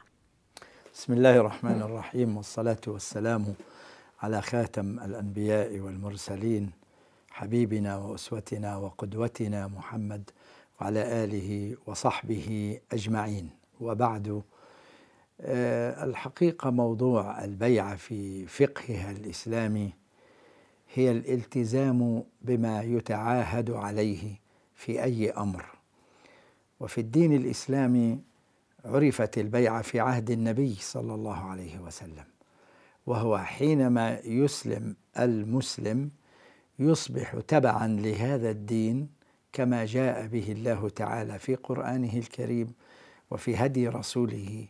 بسم 0.93 1.13
الله 1.13 1.35
الرحمن 1.35 1.81
الرحيم 1.81 2.37
والصلاة 2.37 2.81
والسلام 2.87 3.53
على 4.21 4.41
خاتم 4.41 4.99
الأنبياء 4.99 5.79
والمرسلين 5.79 6.71
حبيبنا 7.31 7.97
وأسوتنا 7.97 8.77
وقدوتنا 8.77 9.67
محمد 9.67 10.29
وعلى 10.81 11.23
آله 11.23 11.77
وصحبه 11.87 12.79
أجمعين. 12.91 13.49
وبعد 13.81 14.41
آه، 15.41 16.03
الحقيقة 16.05 16.69
موضوع 16.69 17.43
البيعه 17.43 17.95
في 17.95 18.45
فقهها 18.45 19.11
الإسلامي 19.11 19.93
هي 20.93 21.11
الالتزام 21.11 22.23
بما 22.41 22.81
يتعاهد 22.83 23.71
عليه 23.71 24.39
في 24.75 25.03
أي 25.03 25.31
أمر. 25.31 25.65
وفي 26.79 27.01
الدين 27.01 27.33
الإسلامي 27.35 28.19
عرفت 28.85 29.37
البيعه 29.37 29.81
في 29.81 29.99
عهد 29.99 30.31
النبي 30.31 30.75
صلى 30.75 31.13
الله 31.13 31.37
عليه 31.37 31.79
وسلم 31.79 32.23
وهو 33.05 33.37
حينما 33.37 34.19
يسلم 34.19 34.95
المسلم 35.19 36.09
يصبح 36.79 37.35
تبعا 37.47 37.87
لهذا 37.87 38.49
الدين 38.49 39.09
كما 39.55 39.85
جاء 39.85 40.27
به 40.27 40.51
الله 40.51 40.89
تعالى 40.89 41.39
في 41.39 41.55
قرآنه 41.55 42.13
الكريم 42.13 42.73
وفي 43.31 43.55
هدي 43.55 43.87
رسوله 43.87 44.65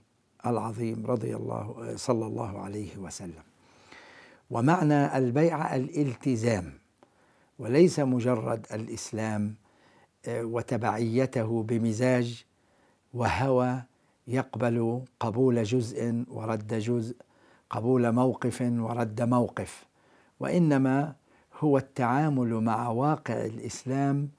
العظيم 0.45 1.05
رضي 1.05 1.35
الله 1.35 1.93
صلى 1.95 2.25
الله 2.25 2.59
عليه 2.59 2.97
وسلم. 2.97 3.43
ومعنى 4.49 5.17
البيعه 5.17 5.75
الالتزام 5.75 6.73
وليس 7.59 7.99
مجرد 7.99 8.65
الإسلام 8.73 9.55
آه، 10.27 10.43
وتبعيته 10.43 11.63
بمزاج 11.63 12.45
وهوى 13.13 13.83
يقبل 14.27 15.01
قبول 15.19 15.63
جزء 15.63 16.23
ورد 16.27 16.73
جزء 16.73 17.15
قبول 17.69 18.11
موقف 18.11 18.61
ورد 18.61 19.21
موقف. 19.21 19.85
وإنما 20.39 21.15
هو 21.59 21.77
التعامل 21.77 22.53
مع 22.53 22.89
واقع 22.89 23.45
الإسلام 23.45 24.29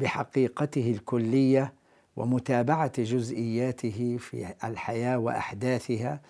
بحقيقته 0.00 0.90
الكلية 0.90 1.72
ومتابعة 2.16 2.92
جزئياته 3.02 4.16
في 4.20 4.54
الحياة 4.64 5.18
وأحداثها 5.18 6.20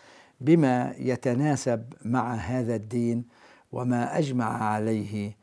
بما 0.40 0.94
يتناسب 0.98 1.92
مع 2.04 2.34
هذا 2.34 2.74
الدين 2.74 3.24
وما 3.72 4.18
أجمع 4.18 4.64
عليه 4.64 5.36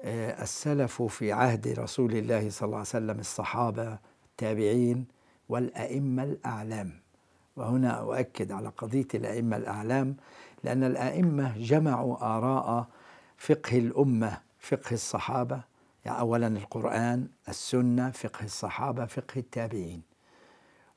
آه، 0.00 0.42
السلف 0.42 1.02
في 1.02 1.32
عهد 1.32 1.68
رسول 1.78 2.12
الله 2.16 2.50
صلى 2.50 2.66
الله 2.66 2.78
عليه 2.78 2.88
وسلم 2.88 3.20
الصحابة 3.20 3.98
التابعين 4.30 5.04
والأئمة 5.48 6.22
الأعلام. 6.22 6.92
وهنا 7.56 7.90
أؤكد 8.00 8.52
على 8.52 8.68
قضية 8.68 9.08
الأئمة 9.14 9.56
الأعلام 9.56 10.16
لأن 10.64 10.84
الأئمة 10.84 11.58
جمعوا 11.58 12.36
آراء 12.36 12.86
فقه 13.38 13.78
الأمة 13.78 14.40
فقه 14.58 14.92
الصحابة 14.92 15.60
يعني 16.04 16.20
اولا 16.20 16.46
القرآن 16.46 17.28
السنة 17.48 18.10
فقه 18.10 18.44
الصحابة 18.44 19.06
فقه 19.06 19.38
التابعين. 19.38 20.02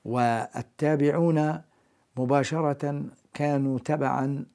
والتابعون 0.06 1.62
مباشرة 2.18 3.04
كانوا 3.34 3.80
تبعا 3.80 4.46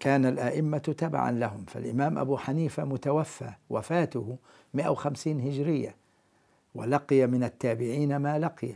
كان 0.00 0.26
الأئمة 0.26 0.78
تبعا 0.78 1.32
لهم. 1.32 1.64
فالإمام 1.64 2.18
أبو 2.18 2.36
حنيفة 2.36 2.84
متوفى 2.84 3.52
وفاته 3.70 4.38
150 4.74 5.40
هجرية 5.40 5.96
ولقي 6.74 7.26
من 7.26 7.44
التابعين 7.44 8.16
ما 8.16 8.38
لقي. 8.38 8.74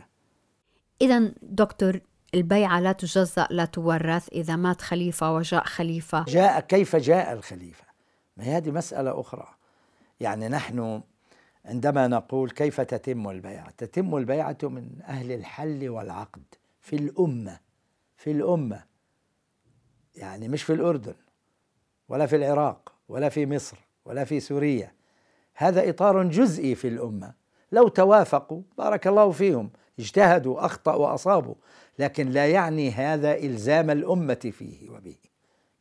اذا 1.01 1.31
دكتور 1.41 1.99
البيعة 2.33 2.79
لا 2.79 2.91
تجزأ 2.91 3.47
لا 3.49 3.65
تورث 3.65 4.29
إذا 4.29 4.55
مات 4.55 4.81
خليفة 4.81 5.35
وجاء 5.35 5.63
خليفة. 5.63 6.25
جاء 6.27 6.59
كيف 6.59 6.95
جاء 6.95 7.33
الخليفة؟ 7.33 7.85
ما 8.37 8.43
هذه 8.43 8.71
مسألة 8.71 9.19
أخرى. 9.19 9.47
يعني 10.19 10.47
نحن 10.47 11.01
عندما 11.65 12.07
نقول 12.07 12.49
كيف 12.49 12.81
تتم 12.81 13.29
البيعة؟ 13.29 13.69
تتم 13.69 14.17
البيعة 14.17 14.57
من 14.63 14.89
أهل 15.07 15.31
الحل 15.31 15.89
والعقد 15.89 16.43
في 16.81 16.95
الأمة 16.95 17.59
في 18.17 18.31
الأمة. 18.31 18.83
يعني 20.15 20.47
مش 20.47 20.63
في 20.63 20.73
الأردن 20.73 21.15
ولا 22.09 22.25
في 22.25 22.35
العراق 22.35 22.93
ولا 23.09 23.29
في 23.29 23.45
مصر 23.45 23.77
ولا 24.05 24.23
في 24.23 24.39
سوريا. 24.39 24.91
هذا 25.53 25.89
إطار 25.89 26.23
جزئي 26.23 26.75
في 26.75 26.87
الأمة. 26.87 27.33
لو 27.71 27.87
توافقوا 27.87 28.61
بارك 28.77 29.07
الله 29.07 29.31
فيهم 29.31 29.69
اجتهدوا 29.99 30.65
أخطأوا 30.65 31.07
وأصابوا 31.07 31.55
لكن 31.99 32.29
لا 32.29 32.47
يعني 32.47 32.91
هذا 32.91 33.37
إلزام 33.37 33.89
الأمة 33.89 34.51
فيه 34.53 34.89
وبه. 34.89 35.15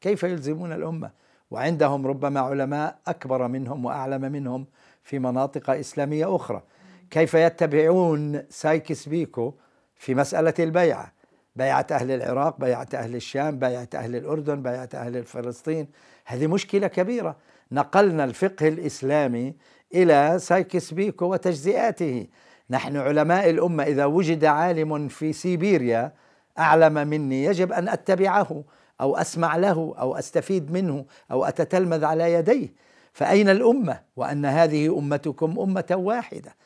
كيف 0.01 0.23
يلزمون 0.23 0.73
الأمة؟ 0.73 1.11
وعندهم 1.51 2.07
ربما 2.07 2.41
علماء 2.41 2.99
أكبر 3.07 3.49
منهم 3.49 3.85
وأعلم 3.85 4.33
منهم 4.33 4.67
في 5.03 5.19
مناطق 5.19 5.71
إسلامية 5.71 6.37
أخرى. 6.37 6.63
كيف 7.11 7.35
يتبعون 7.35 8.43
سايكس 8.51 9.09
بيكو 9.09 9.55
في 9.97 10.15
مسألة 10.15 10.55
البيعة 10.59 11.13
بيعة 11.57 11.87
أهل 11.91 12.11
العراق 12.11 12.61
بيعة 12.61 12.89
أهل 12.95 13.15
الشام 13.15 13.59
بيعة 13.59 13.89
أهل 13.95 14.17
الأردن 14.17 14.63
بيعة 14.63 14.89
أهل 14.95 15.25
فلسطين 15.25 15.89
هذه 16.25 16.47
مشكلة 16.47 16.87
كبيرة. 16.87 17.37
نقلنا 17.73 18.25
الفقه 18.25 18.69
الإسلامي 18.69 19.55
إلى 19.95 20.39
سايكس 20.39 20.95
بيكو 20.95 21.25
وتجزئاته. 21.25 22.27
نحن 22.71 22.97
علماء 22.97 23.51
الأمة. 23.51 23.83
إذا 23.83 24.05
وجد 24.05 24.45
عالم 24.45 25.09
في 25.09 25.33
سيبيريا 25.33 26.13
أعلم 26.59 27.09
مني 27.09 27.45
يجب 27.45 27.73
أن 27.73 27.89
أتبعه. 27.89 28.65
أو 29.01 29.17
أسمع 29.17 29.57
له 29.57 29.95
أو 29.99 30.17
أستفيد 30.17 30.73
منه 30.73 31.05
أو 31.31 31.45
أتتلمذ 31.45 32.05
على 32.05 32.33
يديه 32.33 32.75
فأين 33.13 33.49
الأمة 33.49 34.01
وأن 34.17 34.47
هذه 34.47 34.99
أمتكم 34.99 35.61
أمة 35.61 35.87
واحدة 35.91 36.57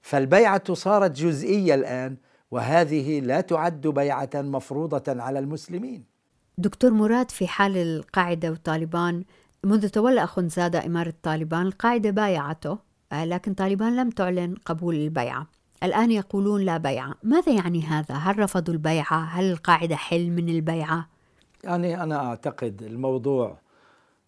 فالبيعة 0.00 0.74
صارت 0.74 1.10
جزئية 1.10 1.74
الآن 1.74 2.16
وهذه 2.50 3.20
لا 3.20 3.40
تعد 3.40 3.80
بيعة 3.86 4.30
مفروضة 4.34 5.22
على 5.22 5.38
المسلمين 5.38 6.04
دكتور 6.58 6.90
مراد 6.90 7.30
في 7.30 7.46
حال 7.46 7.76
القاعدة 7.76 8.50
وطالبان 8.50 9.24
منذ 9.64 9.88
تولى 9.88 10.24
أخنزادة 10.24 10.86
إمارة 10.86 11.14
طالبان 11.22 11.66
القاعدة 11.66 12.10
بايعته 12.10 12.78
آه، 13.12 13.24
لكن 13.24 13.54
طالبان 13.54 13.96
لم 13.96 14.10
تعلن 14.10 14.54
قبول 14.64 14.94
البيعة 14.94 15.46
الآن 15.82 16.10
يقولون 16.10 16.60
لا 16.60 16.76
بيعة 16.76 17.14
ماذا 17.22 17.52
يعني 17.52 17.82
هذا؟ 17.82 18.14
هل 18.14 18.38
رفضوا 18.38 18.74
البيعة؟ 18.74 19.24
هل 19.24 19.50
القاعدة 19.50 19.96
حل 19.96 20.30
من 20.30 20.48
البيعة؟ 20.48 21.08
يعني 21.66 22.02
أنا 22.02 22.26
أعتقد 22.26 22.82
الموضوع 22.82 23.58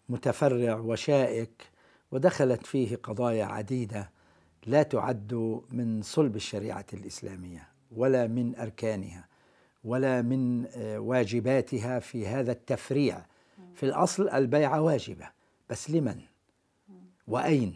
متفرع 0.09 0.75
وشائك 0.75 1.69
ودخلت 2.11 2.65
فيه 2.65 2.95
قضايا 2.95 3.45
عديدة 3.45 4.09
لا 4.65 4.83
تعد 4.83 5.61
من 5.71 6.01
صلب 6.01 6.35
الشريعة 6.35 6.85
الإسلامية 6.93 7.67
ولا 7.95 8.27
من 8.27 8.55
أركانها 8.55 9.27
ولا 9.83 10.21
من 10.21 10.65
آه، 10.75 10.99
واجباتها 10.99 11.99
في 11.99 12.27
هذا 12.27 12.51
التفريع. 12.51 13.21
في 13.75 13.85
الأصل 13.85 14.29
البيعة 14.29 14.81
واجبة 14.81 15.29
بس 15.69 15.91
لمن؟ 15.91 16.19
وأين؟ 17.27 17.75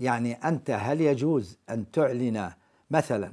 يعني 0.00 0.32
أنت 0.34 0.70
هل 0.70 1.00
يجوز 1.00 1.58
أن 1.70 1.90
تعلن 1.90 2.50
مثلا 2.90 3.32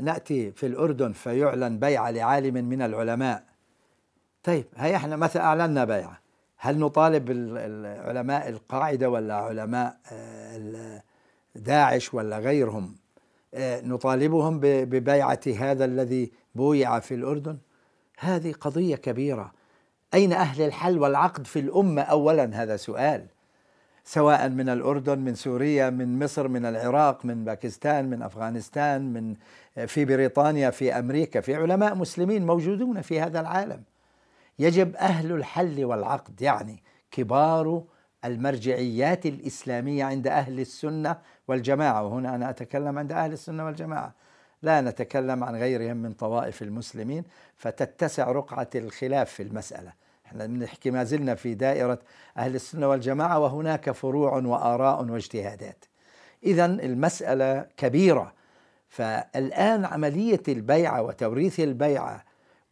نأتي 0.00 0.52
في 0.52 0.66
الأردن 0.66 1.12
فيعلن 1.12 1.78
بيعة 1.78 2.10
لعالم 2.10 2.54
من 2.64 2.82
العلماء 2.82 3.53
طيب 4.44 4.66
هي 4.76 4.96
إحنا 4.96 5.16
مثلا 5.16 5.44
أعلنا 5.44 5.84
بيعة 5.84 6.20
هل 6.56 6.78
نطالب 6.78 7.30
العلماء 7.30 8.48
القاعدة 8.48 9.10
ولا 9.10 9.34
علماء 9.34 9.96
آه، 10.12 11.02
داعش 11.54 12.14
ولا 12.14 12.38
غيرهم 12.38 12.96
آه، 13.54 13.80
نطالبهم 13.80 14.60
ببيعة 14.60 15.40
هذا 15.58 15.84
الذي 15.84 16.32
بويع 16.54 17.00
في 17.00 17.14
الأردن؟ 17.14 17.58
هذه 18.18 18.52
قضية 18.52 18.96
كبيرة. 18.96 19.52
أين 20.14 20.32
أهل 20.32 20.62
الحل 20.62 20.98
والعقد 20.98 21.46
في 21.46 21.58
الأمة؟ 21.58 22.02
أولا 22.02 22.50
هذا 22.62 22.76
سؤال. 22.76 23.26
سواء 24.04 24.48
من 24.48 24.68
الأردن 24.68 25.18
من 25.18 25.34
سوريا 25.34 25.90
من 25.90 26.18
مصر 26.18 26.48
من 26.48 26.66
العراق 26.66 27.24
من 27.24 27.44
باكستان 27.44 28.10
من 28.10 28.22
أفغانستان 28.22 29.12
من 29.12 29.34
آه، 29.78 29.84
في 29.84 30.04
بريطانيا 30.04 30.70
في 30.70 30.98
أمريكا 30.98 31.40
في 31.40 31.54
علماء 31.54 31.94
مسلمين 31.94 32.46
موجودون 32.46 33.00
في 33.00 33.20
هذا 33.20 33.40
العالم. 33.40 33.82
يجب 34.58 34.96
أهل 34.96 35.32
الحل 35.32 35.84
والعقد 35.84 36.42
يعني 36.42 36.82
كبار 37.10 37.84
المرجعيات 38.24 39.26
الإسلامية 39.26 40.04
عند 40.04 40.26
أهل 40.26 40.60
السنة 40.60 41.16
والجماعة. 41.48 42.02
وهنا 42.02 42.34
أنا 42.34 42.50
أتكلم 42.50 42.98
عند 42.98 43.12
أهل 43.12 43.32
السنة 43.32 43.64
والجماعة. 43.64 44.14
لا 44.62 44.80
نتكلم 44.80 45.44
عن 45.44 45.56
غيرهم 45.56 45.96
من 45.96 46.12
طوائف 46.12 46.62
المسلمين 46.62 47.24
فتتسع 47.56 48.32
رقعة 48.32 48.68
الخلاف 48.74 49.30
في 49.30 49.42
المسألة. 49.42 49.92
إحنا 50.26 50.46
بنحكي 50.46 50.90
ما 50.90 51.04
زلنا 51.04 51.34
في 51.34 51.54
دائرة 51.54 51.98
أهل 52.36 52.54
السنة 52.54 52.88
والجماعة 52.88 53.38
وهناك 53.38 53.90
فروع 53.90 54.32
وآراء 54.36 55.04
واجتهادات. 55.04 55.84
إذا 56.44 56.64
المسألة 56.64 57.66
كبيرة. 57.76 58.32
فالآن 58.88 59.84
عملية 59.84 60.42
البيعة 60.48 61.02
وتوريث 61.02 61.60
البيعة 61.60 62.24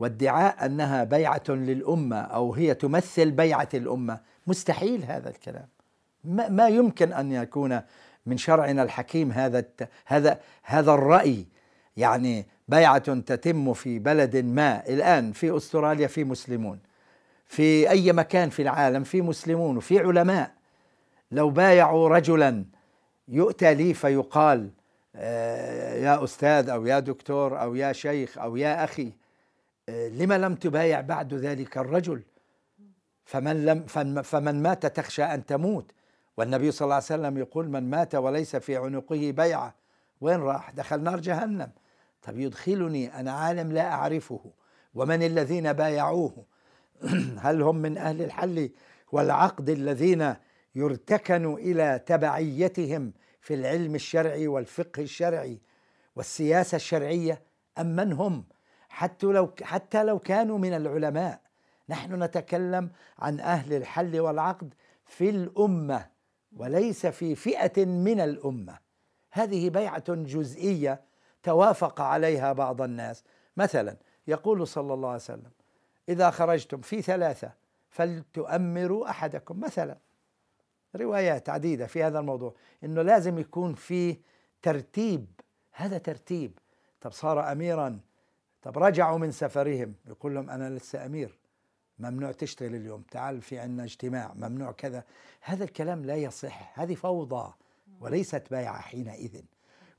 وادعاء 0.02 0.66
أنها 0.66 1.04
بيعة 1.04 1.42
للأمة 1.48 2.20
أو 2.20 2.54
هي 2.54 2.74
تمثل 2.74 3.30
بيعة 3.30 3.68
الأمة. 3.74 4.20
مستحيل 4.46 5.04
هذا 5.04 5.30
الكلام. 5.30 5.68
ما 6.24 6.68
يمكن 6.68 7.12
أن 7.12 7.32
يكون 7.32 7.80
من 8.26 8.36
شرعنا 8.36 8.82
الحكيم 8.82 9.32
هذا 9.32 9.64
هذا 10.06 10.40
هذا 10.62 10.94
الرأي. 10.94 11.46
يعني 11.96 12.46
بيعة 12.68 13.20
تتم 13.20 13.72
في 13.72 13.98
بلد 13.98 14.36
ما. 14.36 14.82
الآن 14.88 15.32
في 15.32 15.56
أستراليا 15.56 16.06
في 16.06 16.24
مسلمون. 16.24 16.78
في 17.46 17.90
أي 17.90 18.12
مكان 18.12 18.50
في 18.50 18.62
العالم 18.62 19.04
في 19.04 19.22
مسلمون 19.22 19.76
وفي 19.76 19.98
علماء. 19.98 20.52
لو 21.32 21.50
بايعوا 21.50 22.08
رجلا 22.08 22.64
يؤتى 23.28 23.74
لي 23.74 23.94
فيقال 23.94 24.70
آه، 25.16 25.94
يا 25.94 26.24
أستاذ 26.24 26.68
أو 26.68 26.86
يا 26.86 26.98
دكتور 26.98 27.60
أو 27.60 27.74
يا 27.74 27.92
شيخ 27.92 28.38
أو 28.38 28.56
يا 28.56 28.82
آه، 28.82 29.12
لما 29.88 30.38
لم 30.38 30.54
تبايع 30.54 31.00
بعد 31.00 31.34
ذلك 31.34 31.78
الرجل؟ 31.78 32.22
فمن 33.24 33.64
لم 33.64 33.86
فمن 34.22 34.62
مات 34.62 34.86
تخشى 34.86 35.22
أن 35.22 35.46
تموت. 35.46 35.92
والنبي 36.36 36.70
صلى 36.70 36.86
الله 36.86 36.94
عليه 36.94 37.04
وسلم 37.04 37.38
يقول 37.38 37.68
من 37.68 37.90
مات 37.90 38.14
وليس 38.14 38.56
في 38.56 38.76
عنقه 38.76 39.30
بيعة 39.30 39.74
وين 40.20 40.40
راح؟ 40.40 40.70
دخل 40.70 41.02
نار 41.02 41.20
جهنم. 41.20 41.70
طب 42.22 42.38
يدخلني 42.38 43.20
أنا 43.20 43.32
عالم 43.32 43.72
لا 43.72 43.92
أعرفه. 43.92 44.52
ومن 44.94 45.22
الذين 45.22 45.72
بايعوه؟ 45.72 46.44
هل 47.44 47.62
هم 47.62 47.76
من 47.76 47.98
أهل 47.98 48.22
الحل 48.22 48.70
والعقد 49.12 49.70
الذين 49.70 50.34
يرتكن 50.74 51.54
إلى 51.54 52.00
تبعيتهم 52.06 53.12
في 53.40 53.54
العلم 53.54 53.94
الشرعي 53.94 54.48
والفقه 54.48 55.02
الشرعي 55.02 55.60
والسياسة 56.16 56.76
الشرعية 56.76 57.42
أم 57.78 57.96
من 57.96 58.12
هم؟ 58.12 58.44
حتى 58.92 59.26
لو 59.26 59.50
حتى 59.62 60.04
لو 60.04 60.18
كانوا 60.18 60.58
من 60.58 60.72
العلماء. 60.72 61.40
نحن 61.88 62.22
نتكلم 62.22 62.90
عن 63.18 63.40
أهل 63.40 63.72
الحل 63.72 64.20
والعقد 64.20 64.74
في 65.04 65.30
الأمة 65.30 66.06
وليس 66.56 67.06
في 67.06 67.34
فئة 67.34 67.84
من 67.84 68.20
الأمة. 68.20 68.78
هذه 69.30 69.70
بيعة 69.70 70.14
جزئية 70.14 71.00
توافق 71.42 72.00
عليها 72.00 72.52
بعض 72.52 72.82
الناس. 72.82 73.24
مثلا 73.56 73.96
يقول 74.26 74.66
صلى 74.66 74.94
الله 74.94 75.08
عليه 75.08 75.16
وسلم 75.16 75.50
إذا 76.08 76.30
خرجتم 76.30 76.80
في 76.80 77.02
ثلاثة 77.02 77.52
فلتؤمروا 77.90 79.10
أحدكم. 79.10 79.60
مثلا 79.60 79.98
روايات 80.96 81.48
عديدة 81.48 81.86
في 81.86 82.02
هذا 82.02 82.18
الموضوع 82.18 82.54
إنه 82.84 83.02
لازم 83.02 83.38
يكون 83.38 83.74
في 83.74 84.16
ترتيب. 84.62 85.26
هذا 85.72 85.98
ترتيب. 85.98 86.58
طب 87.00 87.12
صار 87.12 87.52
أميرا 87.52 88.00
طب 88.62 88.78
رجعوا 88.78 89.18
من 89.18 89.30
سفرهم. 89.30 89.94
يقول 90.06 90.34
لهم 90.34 90.50
أنا 90.50 90.70
لسه 90.70 91.06
أمير. 91.06 91.38
ممنوع 91.98 92.32
تشتغل 92.32 92.74
اليوم. 92.74 93.02
تعال 93.02 93.42
في 93.42 93.58
عنا 93.58 93.84
اجتماع. 93.84 94.32
ممنوع 94.34 94.72
كذا. 94.72 95.04
هذا 95.40 95.64
الكلام 95.64 96.04
لا 96.04 96.16
يصح. 96.16 96.80
هذه 96.80 96.94
فوضى 96.94 97.52
وليست 98.00 98.42
بيعة 98.50 98.80
حينئذ. 98.80 99.40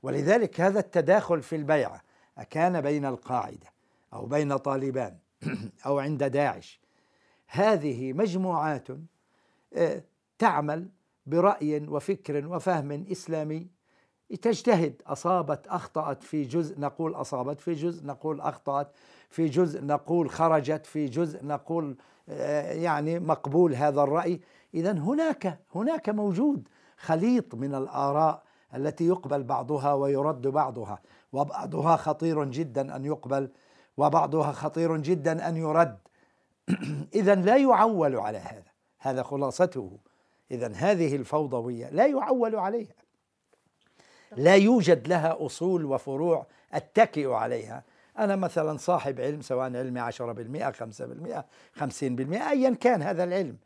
ولذلك 0.02 0.60
هذا 0.60 0.80
التداخل 0.80 1.42
في 1.42 1.56
البيعة 1.56 2.02
أكان 2.38 2.80
بين 2.80 3.04
القاعدة 3.04 3.72
أو 4.12 4.26
بين 4.26 4.56
طالبان 4.56 5.18
أو 5.86 5.98
عند 5.98 6.24
داعش. 6.24 6.80
هذه 7.46 8.12
مجموعات 8.12 8.88
آه، 9.74 10.02
تعمل 10.38 10.88
برأي 11.26 11.78
وفكر 11.78 12.46
وفهم 12.46 13.06
إسلامي 13.10 13.68
تجتهد. 14.42 15.02
أصابت 15.06 15.66
أخطأت 15.66 16.22
في 16.22 16.42
جزء 16.42 16.80
نقول 16.80 17.14
أصابت 17.14 17.60
في 17.60 17.74
جزء 17.74 18.06
نقول 18.06 18.40
أخطأت 18.40 18.88
في 19.30 19.48
جزء 19.48 19.84
نقول 19.84 20.30
خرجت 20.30 20.86
في 20.86 21.06
جزء 21.06 21.46
نقول 21.46 21.96
آه، 22.28 22.72
يعني 22.72 23.20
مقبول 23.20 23.74
هذا 23.74 24.02
الرأي. 24.02 24.40
إذا 24.74 24.92
هناك 24.92 25.58
هناك 25.74 26.08
موجود 26.08 26.68
خليط 26.96 27.54
من 27.54 27.74
الآراء 27.74 28.42
التي 28.74 29.06
يقبل 29.06 29.42
بعضها 29.42 29.94
ويرد 29.94 30.46
بعضها 30.46 30.98
وبعضها 31.32 31.96
خطير 31.96 32.44
جدا 32.44 32.96
أن 32.96 33.04
يقبل 33.04 33.50
وبعضها 33.96 34.52
خطير 34.52 34.96
جدا 34.96 35.48
أن 35.48 35.56
يرد. 35.56 35.98
إذا 37.14 37.34
لا 37.34 37.56
يعول 37.56 38.16
على 38.16 38.38
هذا 38.38 38.64
هذا 38.98 39.22
خلاصته. 39.22 39.98
إذا 40.50 40.72
هذه 40.72 41.16
الفوضوية 41.16 41.90
لا 41.90 42.06
يعول 42.06 42.56
عليها. 42.56 43.03
لا 44.36 44.54
يوجد 44.54 45.08
لها 45.08 45.46
أصول 45.46 45.84
وفروع 45.84 46.46
أتكئ 46.72 47.30
عليها. 47.30 47.82
أنا 48.18 48.36
مثلا 48.36 48.76
صاحب 48.76 49.20
علم 49.20 49.40
سواء 49.40 49.76
علمي 49.76 50.00
عشرة 50.00 50.32
بالمئة 50.32 50.70
خمسة 50.70 51.06
بالمئة 51.06 51.44
خمسين 51.72 52.16
بالمئة 52.16 52.50
أيا 52.50 52.70
كان 52.80 53.02
هذا 53.02 53.24
العلم. 53.24 53.56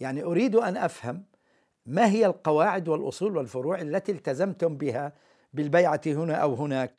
يعني 0.00 0.22
أريد 0.22 0.56
أن 0.56 0.76
أفهم 0.76 1.22
ما 1.86 2.06
هي 2.06 2.26
القواعد 2.26 2.88
والأصول 2.88 3.36
والفروع 3.36 3.80
التي 3.80 4.12
التزمتم 4.12 4.76
بها 4.76 5.12
بالبيعة 5.54 6.00
هنا 6.06 6.34
أو 6.34 6.54
هناك. 6.54 6.94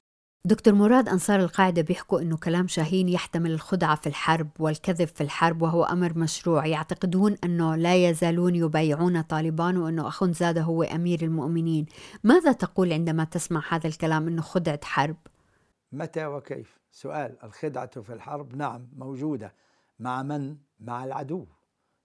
دكتور 0.46 0.74
مراد 0.74 1.10
أنصار 1.10 1.40
القاعدة 1.40 1.82
بيحكوا 1.82 2.22
أنه 2.22 2.38
كلام 2.38 2.68
شاهين 2.68 3.10
يحتمل 3.10 3.52
الخدعة 3.52 3.96
في 3.96 4.08
الحرب 4.08 4.50
والكذب 4.60 5.08
في 5.08 5.22
الحرب 5.22 5.62
وهو 5.62 5.84
أمر 5.84 6.18
مشروع 6.18 6.66
يعتقدون 6.66 7.36
أنه 7.44 7.76
لا 7.76 7.96
يزالون 8.10 8.56
يبايعون 8.56 9.22
طالبان 9.22 9.78
وأنه 9.78 10.08
أخنزادة 10.08 10.62
هو 10.62 10.84
أمير 10.84 11.22
المؤمنين 11.22 11.86
ماذا 12.24 12.52
تقول 12.52 12.94
عندما 12.94 13.24
تسمع 13.24 13.64
هذا 13.70 13.88
الكلام 13.88 14.28
أنه 14.28 14.42
خدعة 14.42 14.80
حرب؟ 14.84 15.18
متى 15.92 16.26
وكيف؟ 16.26 16.80
سؤال 16.92 17.44
الخدعة 17.44 18.02
في 18.02 18.14
الحرب 18.14 18.56
نعم 18.56 18.90
موجودة 18.96 19.54
مع 20.00 20.24
من؟ 20.24 20.58
مع 20.80 21.06
العدو 21.06 21.46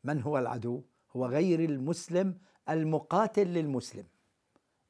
من 0.05 0.23
هو 0.23 0.39
العدو؟ 0.39 0.83
هو 1.17 1.27
غير 1.27 1.61
المسلم 1.61 2.39
المقاتل 2.69 3.47
للمسلم 3.47 4.05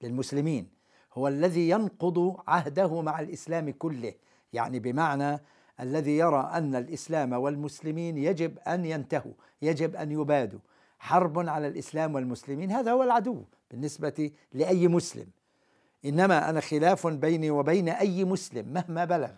للمسلمين 0.03 0.82
هو 1.15 1.29
الذي 1.29 1.69
ينقض 1.69 2.37
عهده 2.49 3.03
مع 3.03 3.21
الإسلام 3.21 3.71
كله. 3.71 4.15
يعني 4.53 4.79
بمعنى 4.79 5.41
الذي 5.81 6.17
يرى 6.17 6.51
أن 6.55 6.75
الإسلام 6.75 7.33
والمسلمين 7.33 8.19
يجب 8.19 8.59
أن 8.59 8.85
ينتهوا 8.85 9.33
يجب 9.63 9.97
أن 9.97 10.13
يبادوا. 10.13 10.59
حرب 10.99 11.49
على 11.49 11.69
الإسلام 11.69 12.15
والمسلمين 12.15 12.71
هذا 12.71 12.93
هو 12.93 13.03
العدو 13.03 13.43
بالنسبة 13.71 14.31
لأي 14.53 14.89
مسلم. 14.89 15.27
إنما 16.05 16.51
أنا 16.51 16.61
خلاف 16.61 17.07
بيني 17.07 17.51
وبين 17.51 17.89
أي 17.89 18.25
مسلم 18.25 18.73
مهما 18.73 19.05
بلغ 19.05 19.31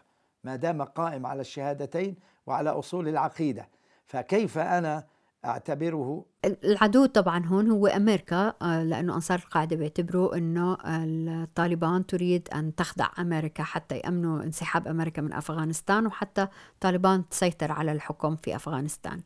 ما 0.45 0.57
دام 0.57 0.83
قائم 0.83 1.27
على 1.27 1.41
الشهادتين 1.41 2.17
وعلى 2.47 2.71
أصول 2.71 3.09
العقيدة. 3.09 3.69
فكيف 4.07 4.59
أنا 4.59 5.07
أعتبره 5.45 6.25
العدو 6.45 7.07
طبعا 7.07 7.47
هون 7.47 7.71
هو 7.71 7.87
أمريكا 7.87 8.55
آه، 8.63 8.83
لأنه 8.83 9.15
أنصار 9.15 9.39
القاعدة 9.39 9.77
بيعتبروا 9.77 10.37
إنه 10.37 10.77
الطالبان 10.85 12.07
تريد 12.07 12.49
أن 12.49 12.75
تخدع 12.75 13.09
أمريكا 13.19 13.63
حتى 13.63 13.97
يأمنوا 13.97 14.43
انسحاب 14.43 14.89
أمريكا 14.89 15.23
من 15.23 15.33
أفغانستان 15.33 16.07
وحتى 16.07 16.49
طالبان 16.81 17.29
تسيطر 17.29 17.73
على 17.73 17.93
الحكم 17.93 18.37
في 18.37 18.57
أفغانستان. 18.57 19.23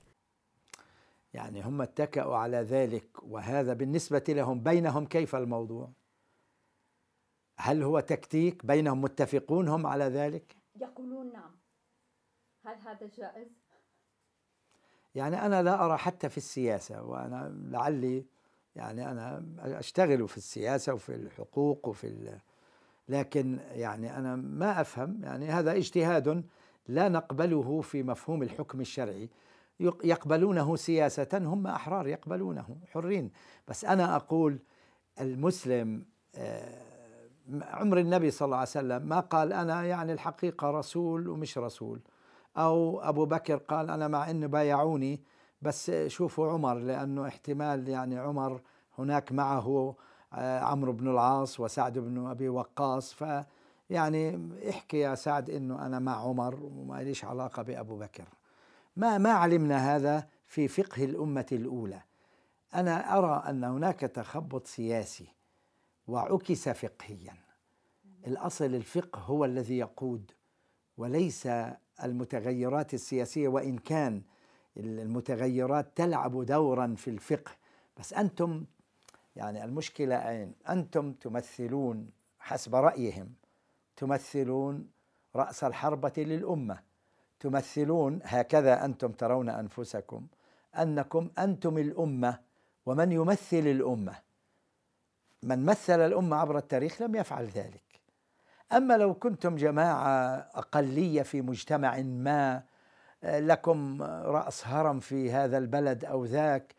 يعني 1.34 1.62
هم 1.62 1.82
اتكأوا 1.82 2.36
على 2.36 2.56
ذلك 2.56 3.22
وهذا 3.22 3.72
بالنسبة 3.74 4.24
لهم 4.28 4.62
بينهم 4.62 5.06
كيف 5.06 5.36
الموضوع؟ 5.36 5.90
هل 7.58 7.82
هو 7.82 8.00
تكتيك؟ 8.00 8.66
بينهم 8.66 9.00
متفقون 9.00 9.68
هم 9.68 9.86
على 9.86 10.04
ذلك؟ 10.04 10.56
يقولون 10.80 11.32
نعم. 11.32 11.56
هل 12.64 12.76
هذا 12.80 13.10
جائز؟ 13.16 13.48
يعني 15.18 15.46
أنا 15.46 15.62
لا 15.62 15.84
أرى 15.84 15.98
حتى 15.98 16.28
في 16.28 16.36
السياسة 16.36 17.02
وأنا 17.02 17.54
لعلي 17.70 18.24
يعني 18.76 19.10
أنا 19.10 19.44
أشتغل 19.58 20.28
في 20.28 20.36
السياسة 20.36 20.94
وفي 20.94 21.14
الحقوق 21.14 21.88
وفي 21.88 22.38
لكن 23.08 23.58
يعني 23.72 24.18
أنا 24.18 24.36
ما 24.36 24.80
أفهم 24.80 25.20
يعني 25.22 25.48
هذا 25.48 25.72
اجتهاد 25.76 26.44
لا 26.88 27.08
نقبله 27.08 27.80
في 27.80 28.02
مفهوم 28.02 28.42
الحكم 28.42 28.80
الشرعي. 28.80 29.28
يقبلونه 29.80 30.76
سياسة 30.76 31.28
هم 31.34 31.66
أحرار 31.66 32.06
يقبلونه 32.06 32.76
حرين. 32.92 33.30
بس 33.68 33.84
أنا 33.84 34.16
أقول 34.16 34.58
المسلم 35.20 36.04
آه، 36.34 36.82
عمر 37.62 37.98
النبي 37.98 38.30
صلى 38.30 38.46
الله 38.46 38.56
عليه 38.56 38.68
وسلم 38.68 39.08
ما 39.08 39.20
قال 39.20 39.52
أنا 39.52 39.84
يعني 39.84 40.12
الحقيقة 40.12 40.70
رسول 40.70 41.28
ومش 41.28 41.58
رسول. 41.58 42.00
أو 42.56 43.00
أبو 43.00 43.26
بكر 43.26 43.56
قال 43.56 43.90
أنا 43.90 44.08
مع 44.08 44.30
أنه 44.30 44.46
بايعوني 44.46 45.20
بس 45.62 45.90
شوفوا 46.06 46.52
عمر 46.52 46.74
لأنه 46.74 47.28
احتمال 47.28 47.88
يعني 47.88 48.18
عمر 48.18 48.60
هناك 48.98 49.32
معه 49.32 49.94
آه، 50.32 50.60
عمرو 50.60 50.92
بن 50.92 51.08
العاص 51.08 51.60
وسعد 51.60 51.98
بن 51.98 52.26
أبي 52.26 52.48
وقاص. 52.48 53.12
ف 53.12 53.44
يعني 53.90 54.48
احكي 54.70 54.98
يا 54.98 55.14
سعد 55.14 55.50
إنه 55.50 55.86
أنا 55.86 55.98
مع 55.98 56.16
عمر 56.16 56.58
وما 56.62 57.02
ليش 57.02 57.24
علاقة 57.24 57.62
بأبو 57.62 57.98
بكر. 57.98 58.28
ما 58.96 59.18
ما 59.18 59.30
علمنا 59.30 59.96
هذا 59.96 60.28
في 60.46 60.68
فقه 60.68 61.04
الأمة 61.04 61.46
الأولى. 61.52 62.02
أنا 62.74 63.18
أرى 63.18 63.44
أن 63.48 63.64
هناك 63.64 64.00
تخبط 64.00 64.66
سياسي 64.66 65.28
وعكس 66.06 66.68
فقهيا. 66.68 67.34
الأصل 68.26 68.64
الفقه 68.64 69.20
هو 69.20 69.44
الذي 69.44 69.78
يقود 69.78 70.30
وليس 70.96 71.48
المتغيرات 72.04 72.94
السياسية 72.94 73.48
وإن 73.48 73.78
كان 73.78 74.22
المتغيرات 74.76 75.86
تلعب 75.96 76.44
دورا 76.44 76.94
في 76.96 77.10
الفقه. 77.10 77.52
بس 77.98 78.12
أنتم 78.12 78.64
يعني 79.36 79.64
المشكلة 79.64 80.14
أين؟ 80.28 80.52
أنتم 80.68 81.12
تمثلون 81.12 82.10
حسب 82.38 82.74
رأيهم 82.74 83.32
تمثلون 83.96 84.88
رأس 85.36 85.64
الحربة 85.64 86.12
للأمة 86.16 86.78
تمثلون 87.40 88.20
هكذا 88.22 88.84
أنتم 88.84 89.12
ترون 89.12 89.48
أنفسكم 89.48 90.26
أنكم 90.78 91.30
أنتم 91.38 91.78
الأمة 91.78 92.38
ومن 92.86 93.12
يمثل 93.12 93.56
الأمة. 93.56 94.14
من 95.42 95.66
مثل 95.66 96.00
الأمة 96.00 96.36
عبر 96.36 96.58
التاريخ 96.58 97.02
لم 97.02 97.14
يفعل 97.14 97.46
ذلك. 97.46 97.87
أما 98.72 98.96
لو 98.96 99.14
كنتم 99.14 99.56
جماعة 99.56 100.36
أقلية 100.54 101.22
في 101.22 101.42
مجتمع 101.42 102.00
ما 102.00 102.62
لكم 103.22 104.02
رأس 104.02 104.66
هرم 104.66 105.00
في 105.00 105.32
هذا 105.32 105.58
البلد 105.58 106.04
أو 106.04 106.24
ذاك 106.24 106.74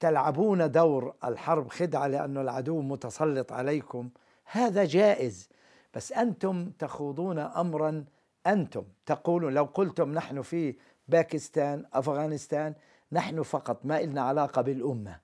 تلعبون 0.00 0.70
دور 0.70 1.14
الحرب 1.24 1.68
خدعة 1.68 2.06
لأن 2.06 2.36
العدو 2.36 2.80
متسلط 2.80 3.52
عليكم. 3.52 4.10
هذا 4.44 4.84
جائز 4.84 5.48
بس 5.94 6.12
أنتم 6.12 6.70
تخوضون 6.78 7.38
أمرا 7.38 8.04
أنتم. 8.46 8.84
تقولون 9.06 9.54
لو 9.54 9.64
قلتم 9.64 10.12
نحن 10.12 10.42
في 10.42 10.76
باكستان 11.08 11.84
أفغانستان 11.94 12.74
نحن 13.12 13.42
فقط 13.42 13.80
ما 13.84 14.00
إلنا 14.00 14.22
علاقة 14.22 14.62
بالأمة. 14.62 15.20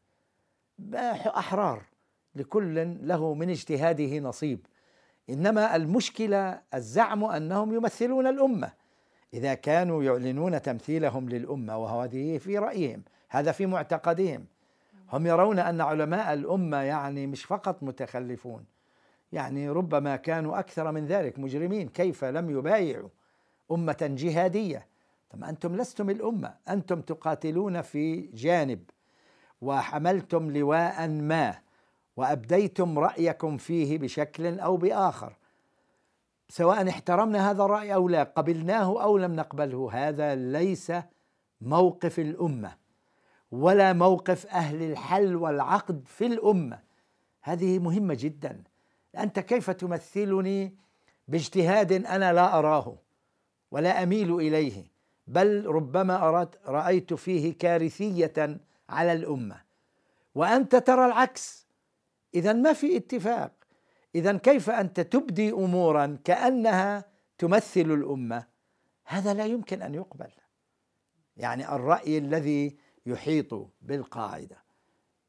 أحرار 1.26 1.82
لكل 2.34 3.08
له 3.08 3.34
من 3.34 3.50
اجتهاده 3.50 4.18
نصيب. 4.18 4.66
إنما 5.30 5.76
المشكلة 5.76 6.60
الزعم 6.74 7.24
أنهم 7.24 7.74
يمثلون 7.74 8.26
الأمة. 8.26 8.72
إذا 9.34 9.54
كانوا 9.54 10.02
يعلنون 10.02 10.62
تمثيلهم 10.62 11.28
للأمة 11.28 11.78
وهذه 11.78 12.38
في 12.38 12.58
رأيهم 12.58 13.02
هذا 13.28 13.52
في 13.52 13.66
معتقدهم. 13.66 14.44
هم 15.12 15.26
يرون 15.26 15.58
أن 15.58 15.80
علماء 15.80 16.32
الأمة 16.32 16.76
يعني 16.76 17.26
مش 17.26 17.44
فقط 17.44 17.82
متخلفون 17.82 18.64
يعني 19.32 19.70
ربما 19.70 20.16
كانوا 20.16 20.58
أكثر 20.58 20.92
من 20.92 21.06
ذلك 21.06 21.38
مجرمين. 21.38 21.88
كيف 21.88 22.24
لم 22.24 22.50
يبايعوا 22.50 23.08
أمة 23.70 23.96
جهادية؟ 24.00 24.86
طب 25.30 25.44
أنتم 25.44 25.76
لستم 25.76 26.10
الأمة 26.10 26.54
أنتم 26.68 27.00
تقاتلون 27.00 27.82
في 27.82 28.20
جانب 28.20 28.80
وحملتم 29.60 30.50
لواء 30.50 31.08
ما. 31.08 31.54
وأبديتم 32.16 32.98
رأيكم 32.98 33.56
فيه 33.56 33.98
بشكل 33.98 34.60
أو 34.60 34.76
بآخر. 34.76 35.36
سواء 36.48 36.88
احترمنا 36.88 37.50
هذا 37.50 37.62
الرأي 37.64 37.94
أو 37.94 38.08
لا 38.08 38.22
قبلناه 38.22 39.02
أو 39.02 39.18
لم 39.18 39.36
نقبله 39.36 39.90
هذا 39.92 40.34
ليس 40.34 40.92
موقف 41.60 42.18
الأمة 42.18 42.76
ولا 43.52 43.92
موقف 43.92 44.46
أهل 44.46 44.82
الحل 44.82 45.36
والعقد 45.36 46.02
في 46.06 46.26
الأمة. 46.26 46.78
هذه 47.42 47.78
مهمة 47.78 48.16
جدا. 48.20 48.62
أنت 49.18 49.38
كيف 49.38 49.70
تمثلني 49.70 50.74
باجتهاد 51.28 51.92
أنا 51.92 52.32
لا 52.32 52.58
أراه 52.58 52.96
ولا 53.70 54.02
أميل 54.02 54.34
إليه 54.34 54.84
بل 55.26 55.66
ربما 55.66 56.28
أراد 56.28 56.56
رأيت 56.66 57.14
فيه 57.14 57.58
كارثية 57.58 58.60
على 58.88 59.12
الأمة. 59.12 59.60
وأنت 60.34 60.76
ترى 60.76 61.06
العكس. 61.06 61.63
اذا 62.34 62.52
ما 62.52 62.72
في 62.72 62.96
اتفاق. 62.96 63.52
اذا 64.14 64.36
كيف 64.36 64.70
أنت 64.70 65.00
تبدي 65.00 65.50
امورا 65.50 66.18
كأنها 66.24 67.04
تمثل 67.38 67.80
الأمة؟ 67.80 68.46
هذا 69.04 69.34
لا 69.34 69.46
يمكن 69.46 69.82
أن 69.82 69.94
يقبل. 69.94 70.30
يعني 71.36 71.74
الرأي 71.74 72.18
الذي 72.18 72.76
يحيط 73.06 73.70
بالقاعدة 73.82 74.64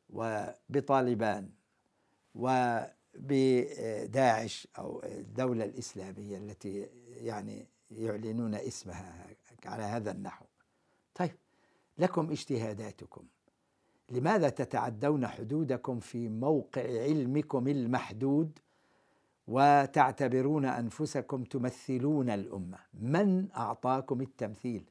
وبطالبان 0.09 1.49
وبداعش 3.15 4.67
أو 4.77 5.03
الدولة 5.03 5.65
الإسلامية 5.65 6.37
التي 6.37 6.89
يعني 7.09 7.67
يعلنون 7.91 8.55
اسمها 8.55 9.27
على 9.65 9.83
هذا 9.83 10.11
النحو. 10.11 10.45
طيب 11.15 11.35
لكم 11.97 12.31
اجتهاداتكم. 12.31 13.27
لماذا 14.09 14.49
تتعدون 14.49 15.27
حدودكم 15.27 15.99
في 15.99 16.29
موقع 16.29 16.81
علمكم 16.81 17.67
المحدود 17.67 18.59
وتعتبرون 19.47 20.65
أنفسكم 20.65 21.43
تمثلون 21.43 22.29
الأمة؟ 22.29 22.77
من 22.93 23.47
أعطاكم 23.57 24.21
التمثيل؟ 24.21 24.83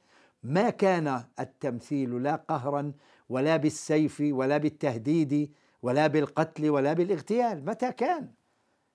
ما 0.42 0.70
كان 0.70 1.24
التمثيل 1.40 2.22
لا 2.22 2.36
قهرا 2.36 2.92
ولا 3.28 3.56
بالسيف 3.56 4.20
ولا 4.20 4.58
بالتهديد 4.58 5.52
ولا 5.82 6.06
بالقتل 6.06 6.70
ولا 6.70 6.92
بالاغتيال 6.92 7.64
متى 7.64 7.92
كان؟ 7.92 8.28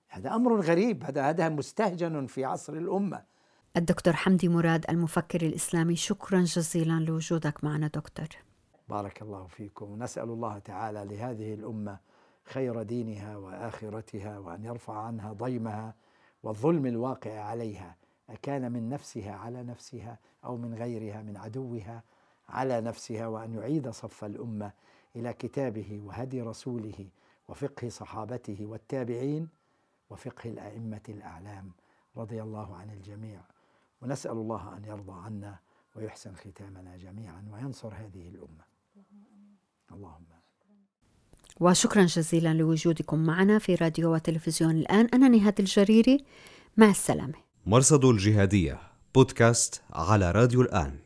هذا 0.08 0.34
أمر 0.34 0.60
غريب 0.60 1.04
هذا 1.04 1.28
هذا 1.28 1.48
مستهجن 1.48 2.26
في 2.26 2.44
عصر 2.44 2.72
الأمة. 2.72 3.22
الدكتور 3.76 4.14
حمدي 4.14 4.48
مراد 4.48 4.84
المفكر 4.90 5.42
الإسلامي 5.42 5.96
شكرا 5.96 6.40
جزيلا 6.40 7.00
لوجودك 7.00 7.64
معنا 7.64 7.86
دكتور. 7.86 8.28
بارك 8.90 9.22
الله 9.22 9.46
فيكم. 9.46 9.90
ونسأل 9.90 10.30
الله 10.30 10.58
تعالى 10.58 11.04
لهذه 11.04 11.54
الأمة 11.54 11.98
خير 12.44 12.82
دينها 12.82 13.36
وآخرتها 13.36 14.38
وأن 14.38 14.64
يرفع 14.64 14.98
عنها 14.98 15.32
ضيمها 15.32 15.94
والظلم 16.42 16.86
الواقع 16.86 17.40
عليها. 17.40 17.96
أكان 18.30 18.72
من 18.72 18.88
نفسها 18.88 19.32
على 19.32 19.62
نفسها 19.62 20.18
أو 20.44 20.56
من 20.56 20.74
غيرها 20.74 21.22
من 21.22 21.36
عدوها 21.36 22.02
على 22.48 22.80
نفسها 22.80 23.26
وأن 23.26 23.54
يعيد 23.54 23.90
صف 23.90 24.24
الأمة 24.24 24.72
إلى 25.16 25.32
كتابه 25.32 26.00
وهدي 26.04 26.42
رسوله 26.42 27.08
وفقه 27.48 27.88
صحابته 27.88 28.66
والتابعين 28.66 29.48
وفقه 30.10 30.50
الأئمة 30.50 31.02
الأعلام 31.08 31.72
رضي 32.16 32.42
الله 32.42 32.76
عن 32.76 32.90
الجميع. 32.90 33.40
ونسأل 34.02 34.30
الله 34.30 34.76
أن 34.76 34.84
يرضى 34.84 35.24
عنا 35.24 35.58
ويحسن 35.96 36.34
ختامنا 36.34 36.96
جميعا 36.96 37.48
وينصر 37.52 37.94
هذه 37.94 38.28
الأمة. 38.28 38.69
اللهم 39.92 40.30
وشكرا 41.60 42.04
جزيلا 42.04 42.54
لوجودكم 42.54 43.18
معنا 43.18 43.58
في 43.58 43.74
راديو 43.74 44.14
وتلفزيون 44.14 44.70
الآن. 44.70 45.08
أنا 45.14 45.28
نهاد 45.28 45.60
الجريري. 45.60 46.24
مع 46.76 46.90
السلامة. 46.90 47.34
مرصد 47.66 48.04
الجهادية 48.04 48.80
بودكاست 49.14 49.82
على 49.92 50.30
راديو 50.30 50.62
الآن. 50.62 50.98